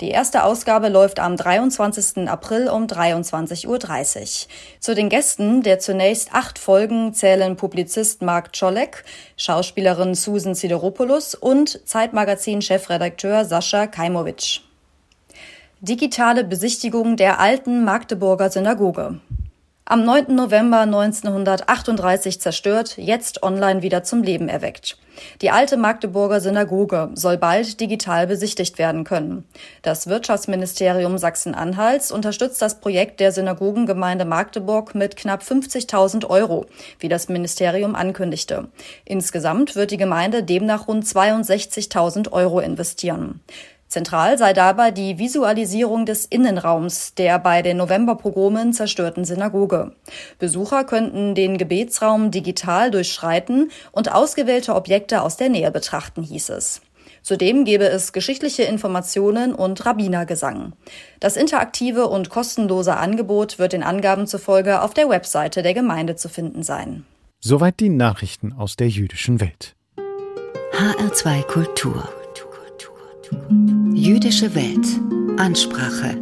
Die 0.00 0.10
erste 0.10 0.44
Ausgabe 0.44 0.88
läuft 0.88 1.20
am 1.20 1.36
23. 1.36 2.28
April 2.28 2.68
um 2.68 2.86
23.30 2.86 3.66
Uhr. 3.68 4.48
Zu 4.80 4.94
den 4.94 5.08
Gästen 5.08 5.62
der 5.62 5.78
zunächst 5.78 6.34
acht 6.34 6.58
Folgen 6.58 7.14
zählen 7.14 7.56
Publizist 7.56 8.22
Mark 8.22 8.52
Czolek, 8.52 9.04
Schauspielerin 9.36 10.14
Susan 10.14 10.54
Sideropoulos 10.54 11.34
und 11.34 11.80
Zeitmagazin-Chefredakteur 11.86 13.44
Sascha 13.44 13.86
Kaimowitsch. 13.86 14.60
Digitale 15.80 16.44
Besichtigung 16.44 17.16
der 17.16 17.40
alten 17.40 17.84
Magdeburger 17.84 18.50
Synagoge. 18.50 19.20
Am 19.84 20.04
9. 20.04 20.36
November 20.36 20.82
1938 20.82 22.40
zerstört, 22.40 22.96
jetzt 22.98 23.42
online 23.42 23.82
wieder 23.82 24.04
zum 24.04 24.22
Leben 24.22 24.48
erweckt. 24.48 24.96
Die 25.40 25.50
alte 25.50 25.76
Magdeburger 25.76 26.40
Synagoge 26.40 27.10
soll 27.14 27.36
bald 27.36 27.80
digital 27.80 28.28
besichtigt 28.28 28.78
werden 28.78 29.02
können. 29.02 29.44
Das 29.82 30.06
Wirtschaftsministerium 30.06 31.18
Sachsen-Anhalts 31.18 32.12
unterstützt 32.12 32.62
das 32.62 32.80
Projekt 32.80 33.18
der 33.18 33.32
Synagogengemeinde 33.32 34.24
Magdeburg 34.24 34.94
mit 34.94 35.16
knapp 35.16 35.42
50.000 35.42 36.28
Euro, 36.28 36.66
wie 37.00 37.08
das 37.08 37.28
Ministerium 37.28 37.96
ankündigte. 37.96 38.68
Insgesamt 39.04 39.74
wird 39.74 39.90
die 39.90 39.96
Gemeinde 39.96 40.44
demnach 40.44 40.86
rund 40.86 41.04
62.000 41.04 42.30
Euro 42.30 42.60
investieren. 42.60 43.40
Zentral 43.92 44.38
sei 44.38 44.54
dabei 44.54 44.90
die 44.90 45.18
Visualisierung 45.18 46.06
des 46.06 46.24
Innenraums 46.24 47.12
der 47.14 47.38
bei 47.38 47.60
den 47.60 47.76
Novemberpogromen 47.76 48.72
zerstörten 48.72 49.26
Synagoge. 49.26 49.92
Besucher 50.38 50.84
könnten 50.84 51.34
den 51.34 51.58
Gebetsraum 51.58 52.30
digital 52.30 52.90
durchschreiten 52.90 53.70
und 53.90 54.10
ausgewählte 54.10 54.76
Objekte 54.76 55.20
aus 55.20 55.36
der 55.36 55.50
Nähe 55.50 55.70
betrachten, 55.70 56.22
hieß 56.22 56.48
es. 56.48 56.80
Zudem 57.20 57.66
gebe 57.66 57.84
es 57.84 58.14
geschichtliche 58.14 58.62
Informationen 58.62 59.54
und 59.54 59.84
Rabbinergesang. 59.84 60.72
Das 61.20 61.36
interaktive 61.36 62.06
und 62.06 62.30
kostenlose 62.30 62.96
Angebot 62.96 63.58
wird 63.58 63.74
den 63.74 63.82
Angaben 63.82 64.26
zufolge 64.26 64.80
auf 64.80 64.94
der 64.94 65.10
Webseite 65.10 65.62
der 65.62 65.74
Gemeinde 65.74 66.16
zu 66.16 66.30
finden 66.30 66.62
sein. 66.62 67.04
Soweit 67.40 67.78
die 67.78 67.90
Nachrichten 67.90 68.54
aus 68.54 68.76
der 68.76 68.88
jüdischen 68.88 69.38
Welt. 69.38 69.74
HR2 70.78 71.42
Kultur. 71.42 72.08
Jüdische 73.94 74.54
Welt. 74.54 74.86
Ansprache. 75.38 76.18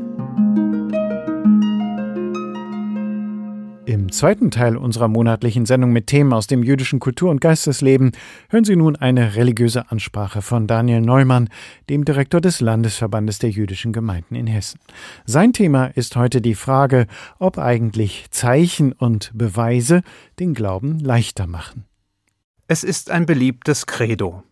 Im 3.86 4.12
zweiten 4.12 4.50
Teil 4.50 4.76
unserer 4.76 5.08
monatlichen 5.08 5.66
Sendung 5.66 5.92
mit 5.92 6.06
Themen 6.06 6.32
aus 6.32 6.46
dem 6.46 6.62
jüdischen 6.62 7.00
Kultur- 7.00 7.30
und 7.30 7.40
Geistesleben 7.40 8.12
hören 8.48 8.64
Sie 8.64 8.76
nun 8.76 8.96
eine 8.96 9.34
religiöse 9.34 9.90
Ansprache 9.90 10.42
von 10.42 10.66
Daniel 10.66 11.00
Neumann, 11.00 11.48
dem 11.88 12.04
Direktor 12.04 12.40
des 12.40 12.60
Landesverbandes 12.60 13.38
der 13.40 13.50
jüdischen 13.50 13.92
Gemeinden 13.92 14.36
in 14.36 14.46
Hessen. 14.46 14.78
Sein 15.24 15.52
Thema 15.52 15.86
ist 15.86 16.16
heute 16.16 16.40
die 16.40 16.54
Frage, 16.54 17.06
ob 17.38 17.58
eigentlich 17.58 18.26
Zeichen 18.30 18.92
und 18.92 19.32
Beweise 19.34 20.02
den 20.38 20.54
Glauben 20.54 21.00
leichter 21.00 21.46
machen. 21.46 21.86
Es 22.68 22.84
ist 22.84 23.10
ein 23.10 23.26
beliebtes 23.26 23.86
Credo. 23.86 24.44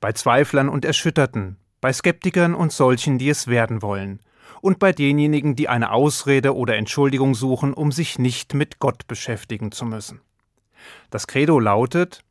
Bei 0.00 0.12
Zweiflern 0.12 0.68
und 0.68 0.84
Erschütterten, 0.84 1.56
bei 1.80 1.92
Skeptikern 1.92 2.54
und 2.54 2.72
solchen, 2.72 3.18
die 3.18 3.28
es 3.28 3.46
werden 3.46 3.82
wollen, 3.82 4.20
und 4.60 4.78
bei 4.78 4.92
denjenigen, 4.92 5.54
die 5.54 5.68
eine 5.68 5.92
Ausrede 5.92 6.56
oder 6.56 6.76
Entschuldigung 6.76 7.34
suchen, 7.34 7.74
um 7.74 7.92
sich 7.92 8.18
nicht 8.18 8.54
mit 8.54 8.78
Gott 8.78 9.06
beschäftigen 9.06 9.70
zu 9.70 9.84
müssen. 9.84 10.20
Das 11.10 11.26
Credo 11.26 11.60
lautet 11.60 12.24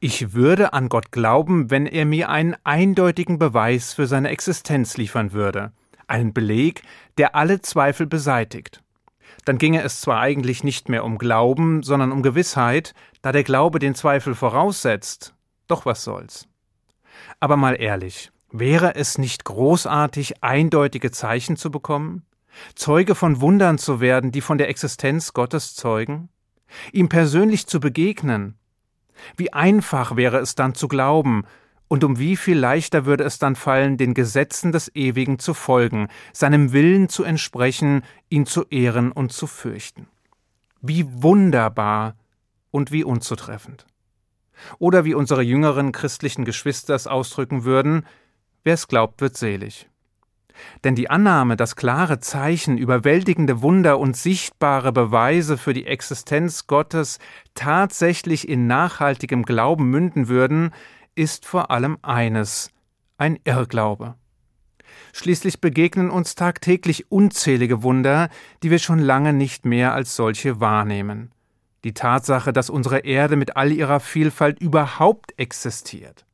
Ich 0.00 0.34
würde 0.34 0.72
an 0.72 0.88
Gott 0.88 1.12
glauben, 1.12 1.70
wenn 1.70 1.86
er 1.86 2.04
mir 2.04 2.28
einen 2.28 2.56
eindeutigen 2.64 3.38
Beweis 3.38 3.94
für 3.94 4.06
seine 4.06 4.28
Existenz 4.28 4.96
liefern 4.96 5.32
würde, 5.32 5.72
einen 6.06 6.32
Beleg, 6.34 6.82
der 7.18 7.34
alle 7.34 7.62
Zweifel 7.62 8.06
beseitigt. 8.06 8.82
Dann 9.44 9.58
ginge 9.58 9.82
es 9.82 10.00
zwar 10.00 10.20
eigentlich 10.20 10.62
nicht 10.62 10.88
mehr 10.88 11.04
um 11.04 11.18
Glauben, 11.18 11.82
sondern 11.82 12.12
um 12.12 12.22
Gewissheit, 12.22 12.94
da 13.22 13.32
der 13.32 13.44
Glaube 13.44 13.78
den 13.78 13.94
Zweifel 13.94 14.34
voraussetzt, 14.34 15.34
doch 15.68 15.86
was 15.86 16.04
soll's. 16.04 16.46
Aber 17.40 17.56
mal 17.56 17.80
ehrlich, 17.80 18.30
Wäre 18.52 18.96
es 18.96 19.16
nicht 19.16 19.44
großartig, 19.44 20.42
eindeutige 20.42 21.10
Zeichen 21.10 21.56
zu 21.56 21.70
bekommen? 21.70 22.26
Zeuge 22.74 23.14
von 23.14 23.40
Wundern 23.40 23.78
zu 23.78 24.00
werden, 24.00 24.30
die 24.30 24.42
von 24.42 24.58
der 24.58 24.68
Existenz 24.68 25.32
Gottes 25.32 25.74
zeugen? 25.74 26.28
Ihm 26.92 27.08
persönlich 27.08 27.66
zu 27.66 27.80
begegnen? 27.80 28.58
Wie 29.38 29.54
einfach 29.54 30.16
wäre 30.16 30.38
es 30.38 30.54
dann 30.54 30.74
zu 30.74 30.86
glauben, 30.86 31.44
und 31.88 32.04
um 32.04 32.18
wie 32.18 32.36
viel 32.36 32.58
leichter 32.58 33.04
würde 33.04 33.24
es 33.24 33.38
dann 33.38 33.54
fallen, 33.56 33.96
den 33.98 34.14
Gesetzen 34.14 34.72
des 34.72 34.94
Ewigen 34.94 35.38
zu 35.38 35.52
folgen, 35.52 36.08
seinem 36.32 36.72
Willen 36.72 37.08
zu 37.08 37.22
entsprechen, 37.22 38.02
ihn 38.30 38.46
zu 38.46 38.64
ehren 38.70 39.12
und 39.12 39.32
zu 39.32 39.46
fürchten. 39.46 40.08
Wie 40.80 41.06
wunderbar 41.22 42.16
und 42.70 42.92
wie 42.92 43.04
unzutreffend. 43.04 43.86
Oder 44.78 45.04
wie 45.04 45.14
unsere 45.14 45.42
jüngeren 45.42 45.92
christlichen 45.92 46.44
Geschwister 46.44 46.94
es 46.94 47.06
ausdrücken 47.06 47.64
würden, 47.64 48.06
Wer 48.64 48.74
es 48.74 48.86
glaubt, 48.86 49.20
wird 49.20 49.36
selig. 49.36 49.88
Denn 50.84 50.94
die 50.94 51.10
Annahme, 51.10 51.56
dass 51.56 51.76
klare 51.76 52.20
Zeichen, 52.20 52.78
überwältigende 52.78 53.62
Wunder 53.62 53.98
und 53.98 54.16
sichtbare 54.16 54.92
Beweise 54.92 55.58
für 55.58 55.72
die 55.72 55.86
Existenz 55.86 56.66
Gottes 56.66 57.18
tatsächlich 57.54 58.48
in 58.48 58.66
nachhaltigem 58.66 59.44
Glauben 59.44 59.90
münden 59.90 60.28
würden, 60.28 60.72
ist 61.14 61.46
vor 61.46 61.70
allem 61.70 61.98
eines 62.02 62.70
ein 63.18 63.38
Irrglaube. 63.44 64.14
Schließlich 65.12 65.60
begegnen 65.60 66.10
uns 66.10 66.34
tagtäglich 66.34 67.10
unzählige 67.10 67.82
Wunder, 67.82 68.28
die 68.62 68.70
wir 68.70 68.78
schon 68.78 68.98
lange 68.98 69.32
nicht 69.32 69.64
mehr 69.64 69.94
als 69.94 70.16
solche 70.16 70.60
wahrnehmen. 70.60 71.32
Die 71.84 71.94
Tatsache, 71.94 72.52
dass 72.52 72.70
unsere 72.70 73.00
Erde 73.00 73.36
mit 73.36 73.56
all 73.56 73.72
ihrer 73.72 74.00
Vielfalt 74.00 74.60
überhaupt 74.60 75.38
existiert 75.38 76.24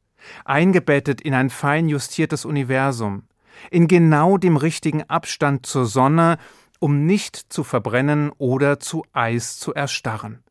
eingebettet 0.45 1.21
in 1.21 1.35
ein 1.35 1.51
fein 1.51 1.89
justiertes 1.89 2.45
Universum, 2.45 3.25
in 3.71 3.89
genau 3.89 4.39
dem 4.39 4.57
richtigen 4.57 5.03
Abstand 5.05 5.67
zur 5.67 5.87
Sonne, 5.87 6.39
um 6.79 7.07
nicht 7.07 7.37
zu 7.37 7.65
verbrennen 7.65 8.31
oder 8.39 8.81
zu 8.81 9.05
Eis 9.13 9.59
zu 9.59 9.75
erstarren. 9.75 10.43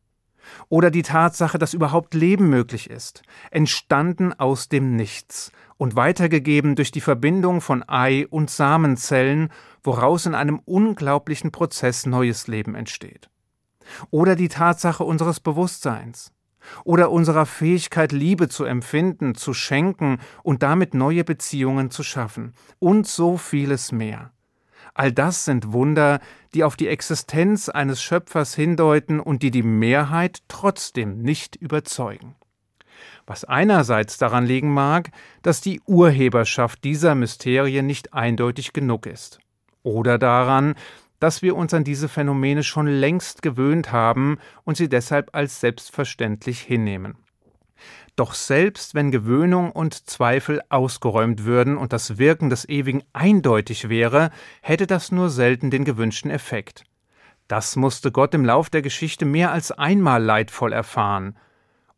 Oder 0.68 0.90
die 0.90 1.02
Tatsache, 1.02 1.58
dass 1.58 1.74
überhaupt 1.74 2.14
Leben 2.14 2.48
möglich 2.48 2.90
ist, 2.90 3.22
entstanden 3.50 4.32
aus 4.32 4.68
dem 4.68 4.96
Nichts 4.96 5.52
und 5.76 5.96
weitergegeben 5.96 6.74
durch 6.74 6.90
die 6.90 7.00
Verbindung 7.00 7.60
von 7.60 7.84
Ei- 7.86 8.26
und 8.28 8.50
Samenzellen, 8.50 9.50
woraus 9.82 10.26
in 10.26 10.34
einem 10.34 10.60
unglaublichen 10.64 11.52
Prozess 11.52 12.06
neues 12.06 12.48
Leben 12.48 12.74
entsteht. 12.74 13.30
Oder 14.10 14.36
die 14.36 14.48
Tatsache 14.48 15.04
unseres 15.04 15.40
Bewusstseins, 15.40 16.32
oder 16.84 17.10
unserer 17.10 17.46
Fähigkeit, 17.46 18.12
Liebe 18.12 18.48
zu 18.48 18.64
empfinden, 18.64 19.34
zu 19.34 19.54
schenken 19.54 20.18
und 20.42 20.62
damit 20.62 20.94
neue 20.94 21.24
Beziehungen 21.24 21.90
zu 21.90 22.02
schaffen 22.02 22.54
und 22.78 23.06
so 23.06 23.36
vieles 23.36 23.92
mehr. 23.92 24.32
All 24.94 25.12
das 25.12 25.44
sind 25.44 25.72
Wunder, 25.72 26.20
die 26.54 26.64
auf 26.64 26.76
die 26.76 26.88
Existenz 26.88 27.68
eines 27.68 28.02
Schöpfers 28.02 28.54
hindeuten 28.54 29.20
und 29.20 29.42
die 29.42 29.50
die 29.50 29.62
Mehrheit 29.62 30.40
trotzdem 30.48 31.22
nicht 31.22 31.56
überzeugen. 31.56 32.34
Was 33.26 33.44
einerseits 33.44 34.18
daran 34.18 34.46
liegen 34.46 34.72
mag, 34.72 35.10
dass 35.42 35.60
die 35.60 35.80
Urheberschaft 35.86 36.82
dieser 36.82 37.14
Mysterien 37.14 37.86
nicht 37.86 38.14
eindeutig 38.14 38.72
genug 38.72 39.06
ist, 39.06 39.38
oder 39.82 40.18
daran, 40.18 40.74
dass 41.20 41.42
wir 41.42 41.56
uns 41.56 41.74
an 41.74 41.84
diese 41.84 42.08
Phänomene 42.08 42.62
schon 42.62 42.86
längst 42.86 43.42
gewöhnt 43.42 43.92
haben 43.92 44.38
und 44.64 44.76
sie 44.76 44.88
deshalb 44.88 45.34
als 45.34 45.60
selbstverständlich 45.60 46.60
hinnehmen. 46.60 47.16
Doch 48.16 48.34
selbst 48.34 48.96
wenn 48.96 49.12
Gewöhnung 49.12 49.70
und 49.70 50.08
Zweifel 50.08 50.60
ausgeräumt 50.70 51.44
würden 51.44 51.76
und 51.76 51.92
das 51.92 52.18
Wirken 52.18 52.50
des 52.50 52.68
Ewigen 52.68 53.04
eindeutig 53.12 53.88
wäre, 53.88 54.30
hätte 54.60 54.88
das 54.88 55.12
nur 55.12 55.30
selten 55.30 55.70
den 55.70 55.84
gewünschten 55.84 56.30
Effekt. 56.30 56.84
Das 57.46 57.76
musste 57.76 58.10
Gott 58.10 58.34
im 58.34 58.44
Lauf 58.44 58.70
der 58.70 58.82
Geschichte 58.82 59.24
mehr 59.24 59.52
als 59.52 59.70
einmal 59.70 60.22
leidvoll 60.22 60.72
erfahren. 60.72 61.36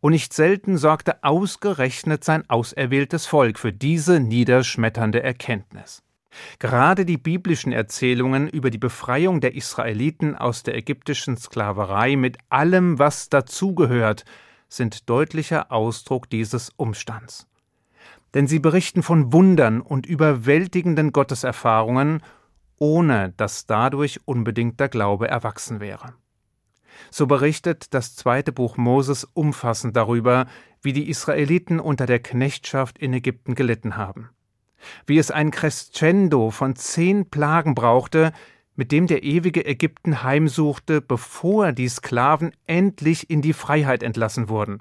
Und 0.01 0.13
nicht 0.13 0.33
selten 0.33 0.77
sorgte 0.77 1.25
ausgerechnet 1.25 2.23
sein 2.23 2.49
auserwähltes 2.49 3.27
Volk 3.27 3.59
für 3.59 3.73
diese 3.73 4.21
niederschmetternde 4.21 5.23
Erkenntnis. 5.23 6.03
Gerade 6.59 7.05
die 7.05 7.19
biblischen 7.19 7.73
Erzählungen 7.73 8.49
über 8.49 8.71
die 8.71 8.79
Befreiung 8.79 9.41
der 9.41 9.55
Israeliten 9.55 10.37
aus 10.37 10.63
der 10.63 10.77
ägyptischen 10.77 11.37
Sklaverei 11.37 12.17
mit 12.17 12.39
allem, 12.49 12.99
was 12.99 13.29
dazugehört, 13.29 14.25
sind 14.69 15.09
deutlicher 15.11 15.73
Ausdruck 15.73 16.31
dieses 16.31 16.71
Umstands. 16.77 17.47
denn 18.35 18.47
sie 18.47 18.59
berichten 18.59 19.03
von 19.03 19.33
Wundern 19.33 19.81
und 19.81 20.07
überwältigenden 20.07 21.13
Gotteserfahrungen, 21.13 22.23
ohne 22.79 23.33
dass 23.37 23.67
dadurch 23.67 24.21
unbedingt 24.25 24.81
der 24.81 24.89
Glaube 24.89 25.29
erwachsen 25.29 25.81
wäre. 25.81 26.15
So 27.11 27.27
berichtet 27.27 27.93
das 27.95 28.15
zweite 28.15 28.53
Buch 28.53 28.77
Moses 28.77 29.25
umfassend 29.25 29.97
darüber, 29.97 30.47
wie 30.83 30.93
die 30.93 31.09
Israeliten 31.09 31.81
unter 31.81 32.07
der 32.07 32.21
Knechtschaft 32.21 32.99
in 32.99 33.13
Ägypten 33.13 33.55
gelitten 33.55 33.97
haben. 33.97 34.31
Wie 35.07 35.19
es 35.19 35.31
ein 35.31 35.51
Crescendo 35.51 36.51
von 36.51 36.77
zehn 36.77 37.29
Plagen 37.29 37.75
brauchte, 37.75 38.33
mit 38.77 38.93
dem 38.93 39.07
der 39.07 39.23
ewige 39.23 39.65
Ägypten 39.65 40.23
heimsuchte, 40.23 41.01
bevor 41.01 41.73
die 41.73 41.89
Sklaven 41.89 42.53
endlich 42.67 43.29
in 43.29 43.43
die 43.43 43.53
Freiheit 43.53 44.03
entlassen 44.03 44.49
wurden 44.49 44.81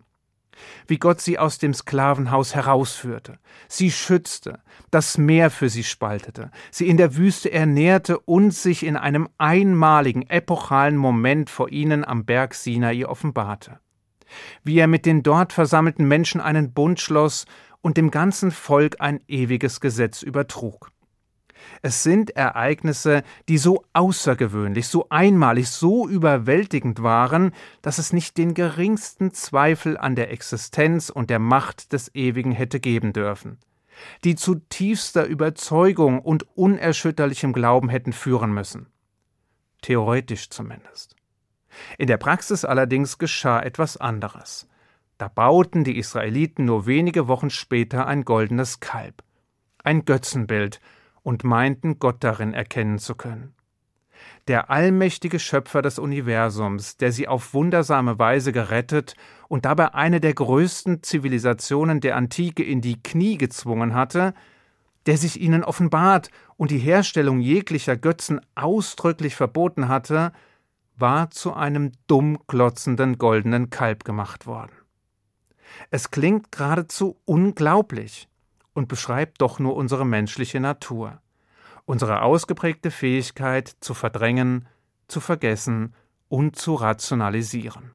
wie 0.88 0.98
Gott 0.98 1.22
sie 1.22 1.38
aus 1.40 1.58
dem 1.58 1.74
Sklavenhaus 1.74 2.56
herausführte, 2.56 3.40
sie 3.68 3.92
schützte, 3.92 4.60
das 4.92 5.18
Meer 5.18 5.50
für 5.50 5.70
sie 5.70 5.84
spaltete, 5.84 6.52
sie 6.72 6.88
in 6.88 6.98
der 6.98 7.16
Wüste 7.16 7.52
ernährte 7.52 8.20
und 8.20 8.54
sich 8.54 8.86
in 8.86 8.98
einem 8.98 9.30
einmaligen, 9.38 10.30
epochalen 10.30 10.98
Moment 10.98 11.50
vor 11.50 11.72
ihnen 11.72 12.06
am 12.06 12.26
Berg 12.26 12.54
Sinai 12.54 13.06
offenbarte. 13.06 13.80
Wie 14.64 14.78
er 14.78 14.88
mit 14.88 15.08
den 15.08 15.24
dort 15.24 15.54
versammelten 15.54 16.08
Menschen 16.08 16.40
einen 16.40 16.72
Bund 16.72 17.00
schloss 17.00 17.46
und 17.82 17.98
dem 17.98 18.12
ganzen 18.12 18.52
Volk 18.52 18.98
ein 19.00 19.22
ewiges 19.28 19.80
Gesetz 19.80 20.22
übertrug. 20.22 20.92
Es 21.82 22.04
sind 22.04 22.32
Ereignisse, 22.32 23.24
die 23.48 23.58
so 23.58 23.84
außergewöhnlich, 23.94 24.88
so 24.88 25.08
einmalig, 25.10 25.70
so 25.70 26.08
überwältigend 26.08 27.04
waren, 27.04 27.54
dass 27.82 27.98
es 27.98 28.14
nicht 28.14 28.38
den 28.38 28.54
geringsten 28.54 29.34
Zweifel 29.34 29.98
an 29.98 30.16
der 30.16 30.32
Existenz 30.32 31.10
und 31.10 31.30
der 31.30 31.40
Macht 31.40 31.94
des 31.94 32.14
Ewigen 32.16 32.52
hätte 32.52 32.80
geben 32.80 33.14
dürfen, 33.14 33.58
die 34.24 34.36
zu 34.36 34.56
tiefster 34.56 35.26
Überzeugung 35.26 36.20
und 36.20 36.46
unerschütterlichem 36.56 37.54
Glauben 37.54 37.90
hätten 37.90 38.14
führen 38.14 38.54
müssen. 38.54 38.88
Theoretisch 39.82 40.50
zumindest. 40.50 41.16
In 41.98 42.08
der 42.08 42.18
Praxis 42.18 42.66
allerdings 42.66 43.18
geschah 43.18 43.62
etwas 43.62 43.96
anderes. 43.98 44.68
Da 45.20 45.28
bauten 45.28 45.84
die 45.84 45.98
Israeliten 45.98 46.64
nur 46.64 46.86
wenige 46.86 47.28
Wochen 47.28 47.50
später 47.50 48.08
ein 48.08 48.24
goldenes 48.24 48.80
Kalb, 48.80 49.22
ein 49.84 50.06
Götzenbild, 50.06 50.80
und 51.22 51.44
meinten 51.44 52.00
Gott 52.00 52.24
darin 52.24 52.54
erkennen 52.54 53.00
zu 53.00 53.16
können. 53.16 53.54
Der 54.48 54.70
allmächtige 54.70 55.38
Schöpfer 55.38 55.82
des 55.82 56.00
Universums, 56.00 56.96
der 56.96 57.12
sie 57.12 57.28
auf 57.28 57.54
wundersame 57.54 58.18
Weise 58.18 58.54
gerettet 58.54 59.16
und 59.50 59.66
dabei 59.66 59.94
eine 59.94 60.22
der 60.22 60.34
größten 60.34 61.04
Zivilisationen 61.04 62.00
der 62.00 62.16
Antike 62.16 62.64
in 62.64 62.80
die 62.80 63.04
Knie 63.04 63.38
gezwungen 63.38 63.94
hatte, 63.94 64.34
der 65.06 65.18
sich 65.18 65.42
ihnen 65.42 65.66
offenbart 65.66 66.32
und 66.56 66.72
die 66.72 66.80
Herstellung 66.80 67.42
jeglicher 67.42 67.98
Götzen 67.98 68.40
ausdrücklich 68.56 69.36
verboten 69.36 69.90
hatte, 69.90 70.32
war 70.96 71.30
zu 71.30 71.54
einem 71.54 71.92
dumm 72.08 72.40
klotzenden 72.48 73.18
goldenen 73.18 73.70
Kalb 73.70 74.06
gemacht 74.06 74.48
worden. 74.48 74.79
Es 75.92 76.12
klingt 76.12 76.52
geradezu 76.52 77.18
unglaublich, 77.26 78.30
und 78.80 78.88
beschreibt 78.88 79.42
doch 79.42 79.60
nur 79.60 79.76
unsere 79.76 80.06
menschliche 80.06 80.60
Natur, 80.60 81.22
unsere 81.86 82.22
ausgeprägte 82.22 82.92
Fähigkeit 82.92 83.76
zu 83.82 83.94
verdrängen, 83.94 84.68
zu 85.08 85.20
vergessen 85.20 85.94
und 86.30 86.56
zu 86.56 86.76
rationalisieren. 86.76 87.92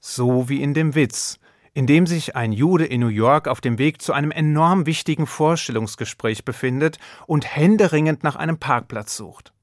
So 0.00 0.50
wie 0.50 0.62
in 0.62 0.74
dem 0.74 0.94
Witz, 0.94 1.38
in 1.72 1.86
dem 1.86 2.06
sich 2.06 2.36
ein 2.36 2.52
Jude 2.52 2.84
in 2.84 3.00
New 3.00 3.08
York 3.08 3.48
auf 3.48 3.62
dem 3.62 3.78
Weg 3.78 4.02
zu 4.02 4.12
einem 4.12 4.30
enorm 4.30 4.84
wichtigen 4.84 5.26
Vorstellungsgespräch 5.26 6.44
befindet 6.44 6.98
und 7.26 7.46
händeringend 7.46 8.22
nach 8.22 8.36
einem 8.36 8.58
Parkplatz 8.58 9.16
sucht. 9.16 9.54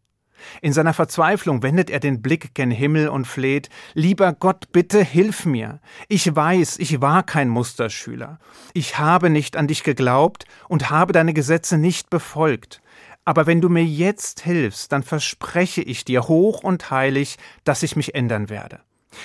In 0.61 0.73
seiner 0.73 0.93
Verzweiflung 0.93 1.63
wendet 1.63 1.89
er 1.89 1.99
den 1.99 2.21
Blick 2.21 2.53
gen 2.53 2.71
Himmel 2.71 3.09
und 3.09 3.25
fleht 3.25 3.69
Lieber 3.93 4.33
Gott, 4.33 4.71
bitte 4.71 5.03
hilf 5.03 5.45
mir. 5.45 5.79
Ich 6.07 6.35
weiß, 6.35 6.77
ich 6.79 7.01
war 7.01 7.23
kein 7.23 7.49
Musterschüler. 7.49 8.39
Ich 8.73 8.97
habe 8.99 9.29
nicht 9.29 9.57
an 9.57 9.67
dich 9.67 9.83
geglaubt 9.83 10.45
und 10.67 10.89
habe 10.89 11.13
deine 11.13 11.33
Gesetze 11.33 11.77
nicht 11.77 12.09
befolgt. 12.09 12.81
Aber 13.25 13.45
wenn 13.45 13.61
du 13.61 13.69
mir 13.69 13.85
jetzt 13.85 14.41
hilfst, 14.41 14.91
dann 14.91 15.03
verspreche 15.03 15.81
ich 15.81 16.03
dir 16.03 16.27
hoch 16.27 16.63
und 16.63 16.89
heilig, 16.89 17.37
dass 17.63 17.83
ich 17.83 17.95
mich 17.95 18.15
ändern 18.15 18.49
werde. 18.49 18.79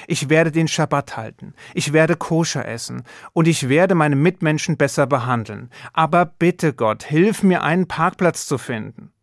Ich 0.07 0.29
werde 0.29 0.53
den 0.53 0.69
Schabbat 0.69 1.17
halten, 1.17 1.55
ich 1.73 1.93
werde 1.93 2.17
koscher 2.17 2.67
essen 2.67 3.05
und 3.33 3.49
ich 3.49 3.69
werde 3.69 3.95
meine 3.95 4.17
Mitmenschen 4.17 4.77
besser 4.77 5.07
behandeln. 5.07 5.71
Aber 5.93 6.27
bitte 6.27 6.75
Gott, 6.75 7.05
hilf 7.05 7.43
mir 7.43 7.63
einen 7.63 7.89
Parkplatz 7.89 8.47
zu 8.47 8.59
finden. 8.59 9.14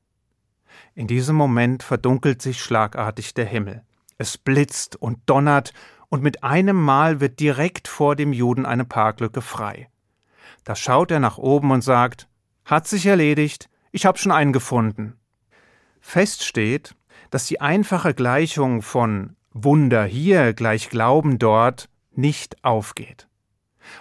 In 0.93 1.07
diesem 1.07 1.35
Moment 1.35 1.83
verdunkelt 1.83 2.41
sich 2.41 2.61
schlagartig 2.61 3.33
der 3.33 3.45
Himmel. 3.45 3.83
Es 4.17 4.37
blitzt 4.37 4.95
und 4.95 5.19
donnert, 5.25 5.73
und 6.09 6.21
mit 6.21 6.43
einem 6.43 6.75
Mal 6.75 7.21
wird 7.21 7.39
direkt 7.39 7.87
vor 7.87 8.17
dem 8.17 8.33
Juden 8.33 8.65
eine 8.65 8.83
Parklücke 8.83 9.41
frei. 9.41 9.87
Da 10.65 10.75
schaut 10.75 11.09
er 11.09 11.21
nach 11.21 11.37
oben 11.37 11.71
und 11.71 11.81
sagt 11.81 12.27
Hat 12.65 12.85
sich 12.85 13.05
erledigt, 13.05 13.69
ich 13.93 14.05
hab 14.05 14.19
schon 14.19 14.33
einen 14.33 14.51
gefunden. 14.51 15.17
Fest 16.01 16.43
steht, 16.43 16.95
dass 17.29 17.45
die 17.45 17.61
einfache 17.61 18.13
Gleichung 18.13 18.81
von 18.81 19.37
Wunder 19.53 20.03
hier 20.03 20.53
gleich 20.53 20.89
Glauben 20.89 21.39
dort 21.39 21.89
nicht 22.11 22.63
aufgeht. 22.63 23.27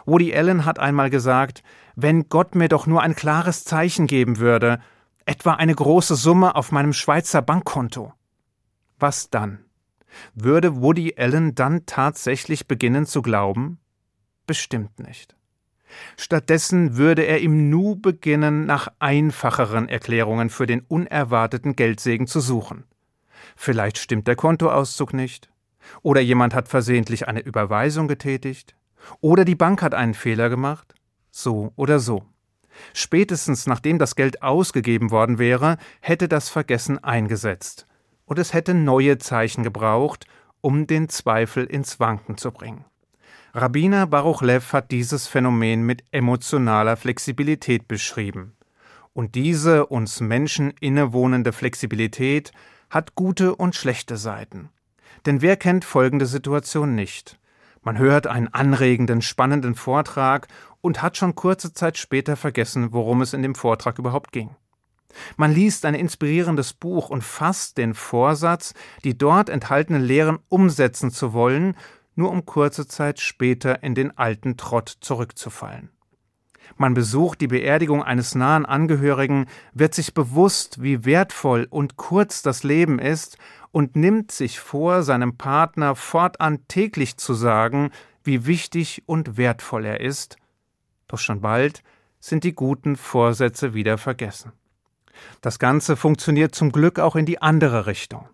Woody 0.05 0.35
Allen 0.35 0.65
hat 0.65 0.79
einmal 0.79 1.11
gesagt, 1.11 1.63
wenn 1.95 2.29
Gott 2.29 2.55
mir 2.55 2.69
doch 2.69 2.87
nur 2.87 3.03
ein 3.03 3.15
klares 3.15 3.65
Zeichen 3.65 4.07
geben 4.07 4.39
würde, 4.39 4.81
etwa 5.27 5.55
eine 5.55 5.75
große 5.75 6.17
Summe 6.17 6.55
auf 6.55 6.73
meinem 6.73 6.93
Schweizer 6.93 7.43
Bankkonto. 7.43 8.13
Was 8.99 9.31
dann? 9.31 9.65
Würde 10.35 10.81
Woody 10.81 11.15
Allen 11.17 11.55
dann 11.55 11.87
tatsächlich 11.87 12.67
beginnen 12.67 13.07
zu 13.07 13.23
glauben? 13.23 13.79
Bestimmt 14.47 14.99
nicht. 14.99 15.37
Stattdessen 16.17 16.97
würde 16.97 17.23
er 17.23 17.41
im 17.41 17.71
Nu 17.71 17.97
beginnen, 17.97 18.67
nach 18.67 18.89
einfacheren 18.99 19.89
Erklärungen 19.89 20.51
für 20.51 20.67
den 20.67 20.81
unerwarteten 20.83 21.77
Geldsegen 21.77 22.27
zu 22.27 22.41
suchen. 22.41 22.85
Vielleicht 23.57 23.99
stimmt 23.99 24.29
der 24.29 24.37
Kontoauszug 24.37 25.13
nicht, 25.13 25.51
oder 26.03 26.21
jemand 26.21 26.55
hat 26.55 26.69
versehentlich 26.69 27.27
eine 27.27 27.41
Überweisung 27.41 28.09
getätigt, 28.09 28.77
oder 29.21 29.45
die 29.45 29.55
Bank 29.55 29.83
hat 29.83 29.95
einen 29.95 30.15
Fehler 30.15 30.49
gemacht, 30.49 30.95
so 31.31 31.73
oder 31.77 31.99
so. 31.99 32.25
Spätestens 32.93 33.67
nachdem 33.67 33.99
das 33.99 34.17
Geld 34.17 34.43
ausgegeben 34.43 35.11
worden 35.11 35.39
wäre, 35.39 35.79
hätte 36.01 36.29
das 36.29 36.49
Vergessen 36.49 37.03
eingesetzt, 37.03 37.87
und 38.25 38.39
es 38.39 38.53
hätte 38.53 38.75
neue 38.75 39.19
Zeichen 39.19 39.65
gebraucht, 39.65 40.27
um 40.61 40.87
den 40.87 41.09
Zweifel 41.09 41.65
ins 41.65 42.01
Wanken 42.01 42.37
zu 42.37 42.53
bringen. 42.53 42.85
Rabbiner 43.53 44.07
Baruch 44.07 44.43
Lev 44.43 44.73
hat 44.73 44.93
dieses 44.93 45.27
Phänomen 45.27 45.83
mit 45.83 46.05
emotionaler 46.13 46.97
Flexibilität 46.97 47.89
beschrieben. 47.89 48.53
Und 49.13 49.35
diese 49.35 49.87
uns 49.87 50.21
Menschen 50.21 50.73
innewohnende 50.81 51.53
Flexibilität 51.53 52.53
hat 52.91 53.17
gute 53.17 53.57
und 53.57 53.75
schlechte 53.75 54.17
Seiten. 54.17 54.69
Denn 55.27 55.43
wer 55.43 55.57
kennt 55.57 55.85
folgende 55.85 56.27
Situation 56.27 56.95
nicht? 56.95 57.40
Man 57.83 57.97
hört 57.99 58.27
einen 58.27 58.49
anregenden, 58.49 59.23
spannenden 59.23 59.75
Vortrag 59.75 60.49
und 60.81 61.03
hat 61.03 61.17
schon 61.17 61.35
kurze 61.35 61.73
Zeit 61.73 61.97
später 61.97 62.37
vergessen, 62.37 62.93
worum 62.93 63.23
es 63.23 63.33
in 63.33 63.43
dem 63.43 63.55
Vortrag 63.55 63.99
überhaupt 63.99 64.33
ging. 64.33 64.55
Man 65.37 65.53
liest 65.53 65.85
ein 65.85 65.95
inspirierendes 65.95 66.73
Buch 66.73 67.11
und 67.11 67.25
fasst 67.25 67.79
den 67.79 67.95
Vorsatz, 67.95 68.75
die 69.03 69.17
dort 69.17 69.49
enthaltenen 69.49 70.03
Lehren 70.03 70.39
umsetzen 70.49 71.11
zu 71.11 71.33
wollen, 71.33 71.77
nur 72.15 72.31
um 72.31 72.45
kurze 72.45 72.87
Zeit 72.87 73.19
später 73.19 73.83
in 73.83 73.95
den 73.95 74.17
alten 74.17 74.57
Trott 74.57 74.99
zurückzufallen. 75.01 75.91
Man 76.77 76.95
besucht 76.95 77.41
die 77.41 77.49
Beerdigung 77.49 78.03
eines 78.03 78.35
nahen 78.35 78.67
Angehörigen, 78.67 79.47
wird 79.73 79.95
sich 79.95 80.15
bewusst, 80.15 80.83
wie 80.83 81.05
wertvoll 81.05 81.67
und 81.71 81.97
kurz 81.97 82.43
das 82.43 82.63
Leben 82.63 82.99
ist 82.99 83.39
und 83.73 83.97
nimmt 83.97 84.33
sich 84.33 84.61
vor, 84.61 85.03
seinem 85.03 85.37
Partner 85.37 85.95
fortan 85.95 86.67
täglich 86.69 87.17
zu 87.17 87.35
sagen, 87.35 87.91
wie 88.25 88.47
wichtig 88.47 89.03
und 89.07 89.37
wertvoll 89.37 89.85
er 89.85 90.01
ist, 90.01 90.37
doch 91.09 91.19
schon 91.19 91.41
bald 91.41 91.83
sind 92.21 92.45
die 92.45 92.55
guten 92.55 92.97
Vorsätze 92.97 93.75
wieder 93.75 93.99
vergessen. 93.99 94.53
Das 95.41 95.59
Ganze 95.59 95.97
funktioniert 95.97 96.55
zum 96.55 96.71
Glück 96.71 96.99
auch 96.99 97.17
in 97.17 97.27
die 97.27 97.43
andere 97.43 97.87
Richtung. 97.87 98.29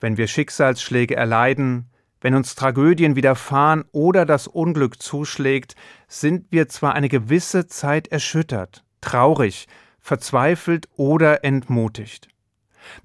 Wenn 0.00 0.16
wir 0.16 0.26
Schicksalsschläge 0.26 1.16
erleiden, 1.16 1.90
wenn 2.20 2.34
uns 2.34 2.54
Tragödien 2.54 3.16
widerfahren 3.16 3.84
oder 3.92 4.24
das 4.24 4.46
Unglück 4.46 5.02
zuschlägt, 5.02 5.74
sind 6.08 6.46
wir 6.50 6.68
zwar 6.68 6.94
eine 6.94 7.08
gewisse 7.08 7.66
Zeit 7.66 8.08
erschüttert, 8.08 8.84
traurig, 9.00 9.66
verzweifelt 10.00 10.88
oder 10.96 11.44
entmutigt. 11.44 12.28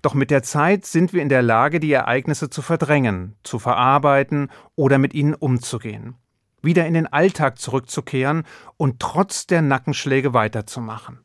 Doch 0.02 0.14
mit 0.14 0.30
der 0.30 0.44
Zeit 0.44 0.86
sind 0.86 1.12
wir 1.12 1.22
in 1.22 1.30
der 1.30 1.42
Lage, 1.42 1.80
die 1.80 1.92
Ereignisse 1.92 2.50
zu 2.50 2.62
verdrängen, 2.62 3.36
zu 3.44 3.58
verarbeiten 3.58 4.50
oder 4.76 4.98
mit 4.98 5.14
ihnen 5.14 5.34
umzugehen. 5.34 6.16
wieder 6.64 6.86
in 6.86 6.94
den 6.94 7.08
Alltag 7.08 7.58
zurückzukehren 7.58 8.44
und 8.78 9.00
trotz 9.00 9.48
der 9.48 9.64
Nackenschläge 9.64 10.36
weiterzumachen. 10.36 11.20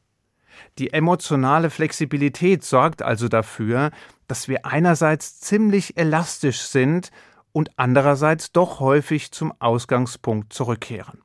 Die 0.79 0.93
emotionale 0.93 1.69
Flexibilität 1.69 2.65
sorgt 2.65 3.03
also 3.03 3.29
dafür, 3.29 3.91
dass 4.29 4.49
wir 4.49 4.65
einerseits 4.65 5.39
ziemlich 5.41 5.97
elastisch 5.99 6.63
sind 6.63 7.11
und 7.57 7.71
andererseits 7.77 8.53
doch 8.53 8.81
häufig 8.81 9.33
zum 9.33 9.51
Ausgangspunkt 9.61 10.53
zurückkehren. 10.53 11.23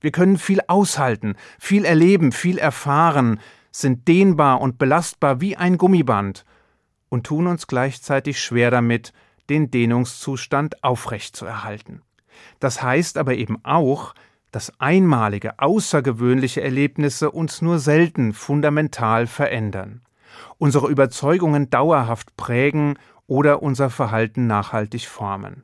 Wir 0.00 0.12
können 0.12 0.38
viel 0.38 0.60
aushalten, 0.66 1.34
viel 1.58 1.84
erleben, 1.84 2.32
viel 2.32 2.56
erfahren, 2.56 3.38
sind 3.70 4.08
dehnbar 4.08 4.62
und 4.62 4.78
belastbar 4.78 5.42
wie 5.42 5.58
ein 5.58 5.76
Gummiband 5.76 6.46
und 7.10 7.26
tun 7.26 7.46
uns 7.46 7.66
gleichzeitig 7.66 8.40
schwer 8.40 8.70
damit, 8.70 9.12
den 9.50 9.70
Dehnungszustand 9.70 10.82
aufrechtzuerhalten. 10.82 12.00
Das 12.60 12.82
heißt 12.82 13.18
aber 13.18 13.34
eben 13.34 13.62
auch, 13.62 14.14
dass 14.52 14.80
einmalige, 14.80 15.58
außergewöhnliche 15.58 16.62
Erlebnisse 16.62 17.30
uns 17.30 17.60
nur 17.60 17.78
selten 17.78 18.32
fundamental 18.32 19.26
verändern, 19.26 20.00
unsere 20.56 20.88
Überzeugungen 20.88 21.68
dauerhaft 21.68 22.38
prägen 22.38 22.98
oder 23.26 23.62
unser 23.62 23.90
Verhalten 23.90 24.46
nachhaltig 24.46 25.08
formen. 25.08 25.62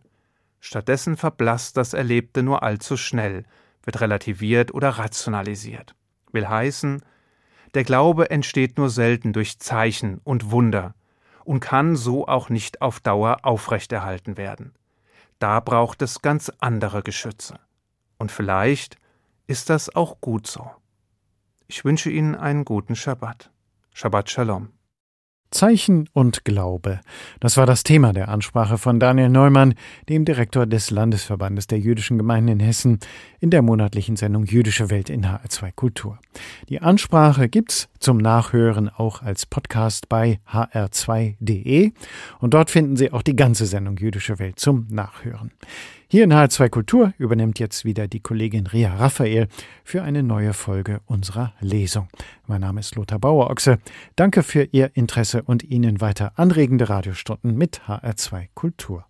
Stattdessen 0.61 1.17
verblasst 1.17 1.77
das 1.77 1.95
Erlebte 1.95 2.43
nur 2.43 2.63
allzu 2.63 2.97
schnell, 2.97 3.45
wird 3.83 4.01
relativiert 4.01 4.73
oder 4.75 4.91
rationalisiert. 4.91 5.95
Will 6.33 6.49
heißen, 6.49 7.03
der 7.75 7.85
Glaube 7.85 8.31
entsteht 8.31 8.79
nur 8.79 8.91
selten 8.91 9.33
durch 9.33 9.59
Zeichen 9.59 10.21
und 10.25 10.51
Wunder 10.51 10.95
und 11.45 11.61
kann 11.61 11.97
so 11.97 12.27
auch 12.29 12.51
nicht 12.51 12.83
auf 12.83 13.01
Dauer 13.01 13.39
aufrechterhalten 13.43 14.37
werden. 14.37 14.75
Da 15.39 15.61
braucht 15.61 16.03
es 16.03 16.21
ganz 16.21 16.53
andere 16.59 17.03
Geschütze. 17.03 17.59
Und 18.19 18.31
vielleicht 18.31 18.97
ist 19.47 19.71
das 19.71 19.95
auch 19.95 20.21
gut 20.21 20.47
so. 20.47 20.71
Ich 21.67 21.85
wünsche 21.85 22.11
Ihnen 22.11 22.35
einen 22.35 22.65
guten 22.65 22.95
Schabbat. 22.95 23.51
Shabbat 23.95 24.31
Shalom. 24.31 24.71
Zeichen 25.51 26.09
und 26.13 26.45
Glaube. 26.45 27.01
Das 27.41 27.57
war 27.57 27.67
das 27.67 27.83
Thema 27.83 28.13
der 28.13 28.29
Ansprache 28.29 28.79
von 28.79 29.01
Daniel 29.01 29.29
Neumann, 29.29 29.75
dem 30.09 30.25
Direktor 30.25 30.67
des 30.67 30.91
Landesverbandes 30.91 31.67
der 31.67 31.79
jüdischen 31.79 32.19
Gemeinden 32.19 32.49
in 32.49 32.61
Hessen, 32.61 32.99
in 33.41 33.51
der 33.51 33.63
monatlichen 33.63 34.17
Sendung 34.17 34.45
Jüdische 34.45 34.91
Welt 34.91 35.11
in 35.11 35.27
HR2 35.27 35.73
Kultur. 35.73 36.19
Die 36.69 36.81
Ansprache 36.81 37.49
gibt's 37.49 37.89
zum 37.99 38.19
Nachhören 38.19 38.89
auch 38.89 39.23
als 39.23 39.47
Podcast 39.47 40.09
bei 40.09 40.41
hr2.de 40.51 41.93
und 42.39 42.55
dort 42.55 42.71
finden 42.71 42.97
Sie 42.97 43.13
auch 43.13 43.23
die 43.23 43.37
ganze 43.37 43.67
Sendung 43.67 43.97
Jüdische 43.97 44.39
Welt 44.39 44.61
zum 44.61 44.87
Nachhören. 44.91 45.51
Hier 46.09 46.25
in 46.25 46.33
H2 46.33 46.69
Kultur 46.71 47.15
übernimmt 47.19 47.61
jetzt 47.61 47.85
wieder 47.85 48.09
die 48.09 48.21
Kollegin 48.21 48.67
Ria 48.67 48.95
Raphael 48.97 49.47
für 49.85 50.03
eine 50.03 50.23
neue 50.23 50.53
Folge 50.53 51.01
unserer 51.07 51.55
Lesung. 51.61 52.09
Mein 52.47 52.63
Name 52.63 52.81
ist 52.81 52.97
Lothar 52.97 53.21
Bauer-Ochse. 53.21 53.79
Danke 54.17 54.43
für 54.43 54.65
Ihr 54.73 54.91
Interesse 54.95 55.43
und 55.43 55.63
Ihnen 55.63 56.01
weiter 56.01 56.33
anregende 56.37 56.89
Radiostunden 56.89 57.57
mit 57.57 57.83
HR2 57.87 58.49
Kultur. 58.55 59.10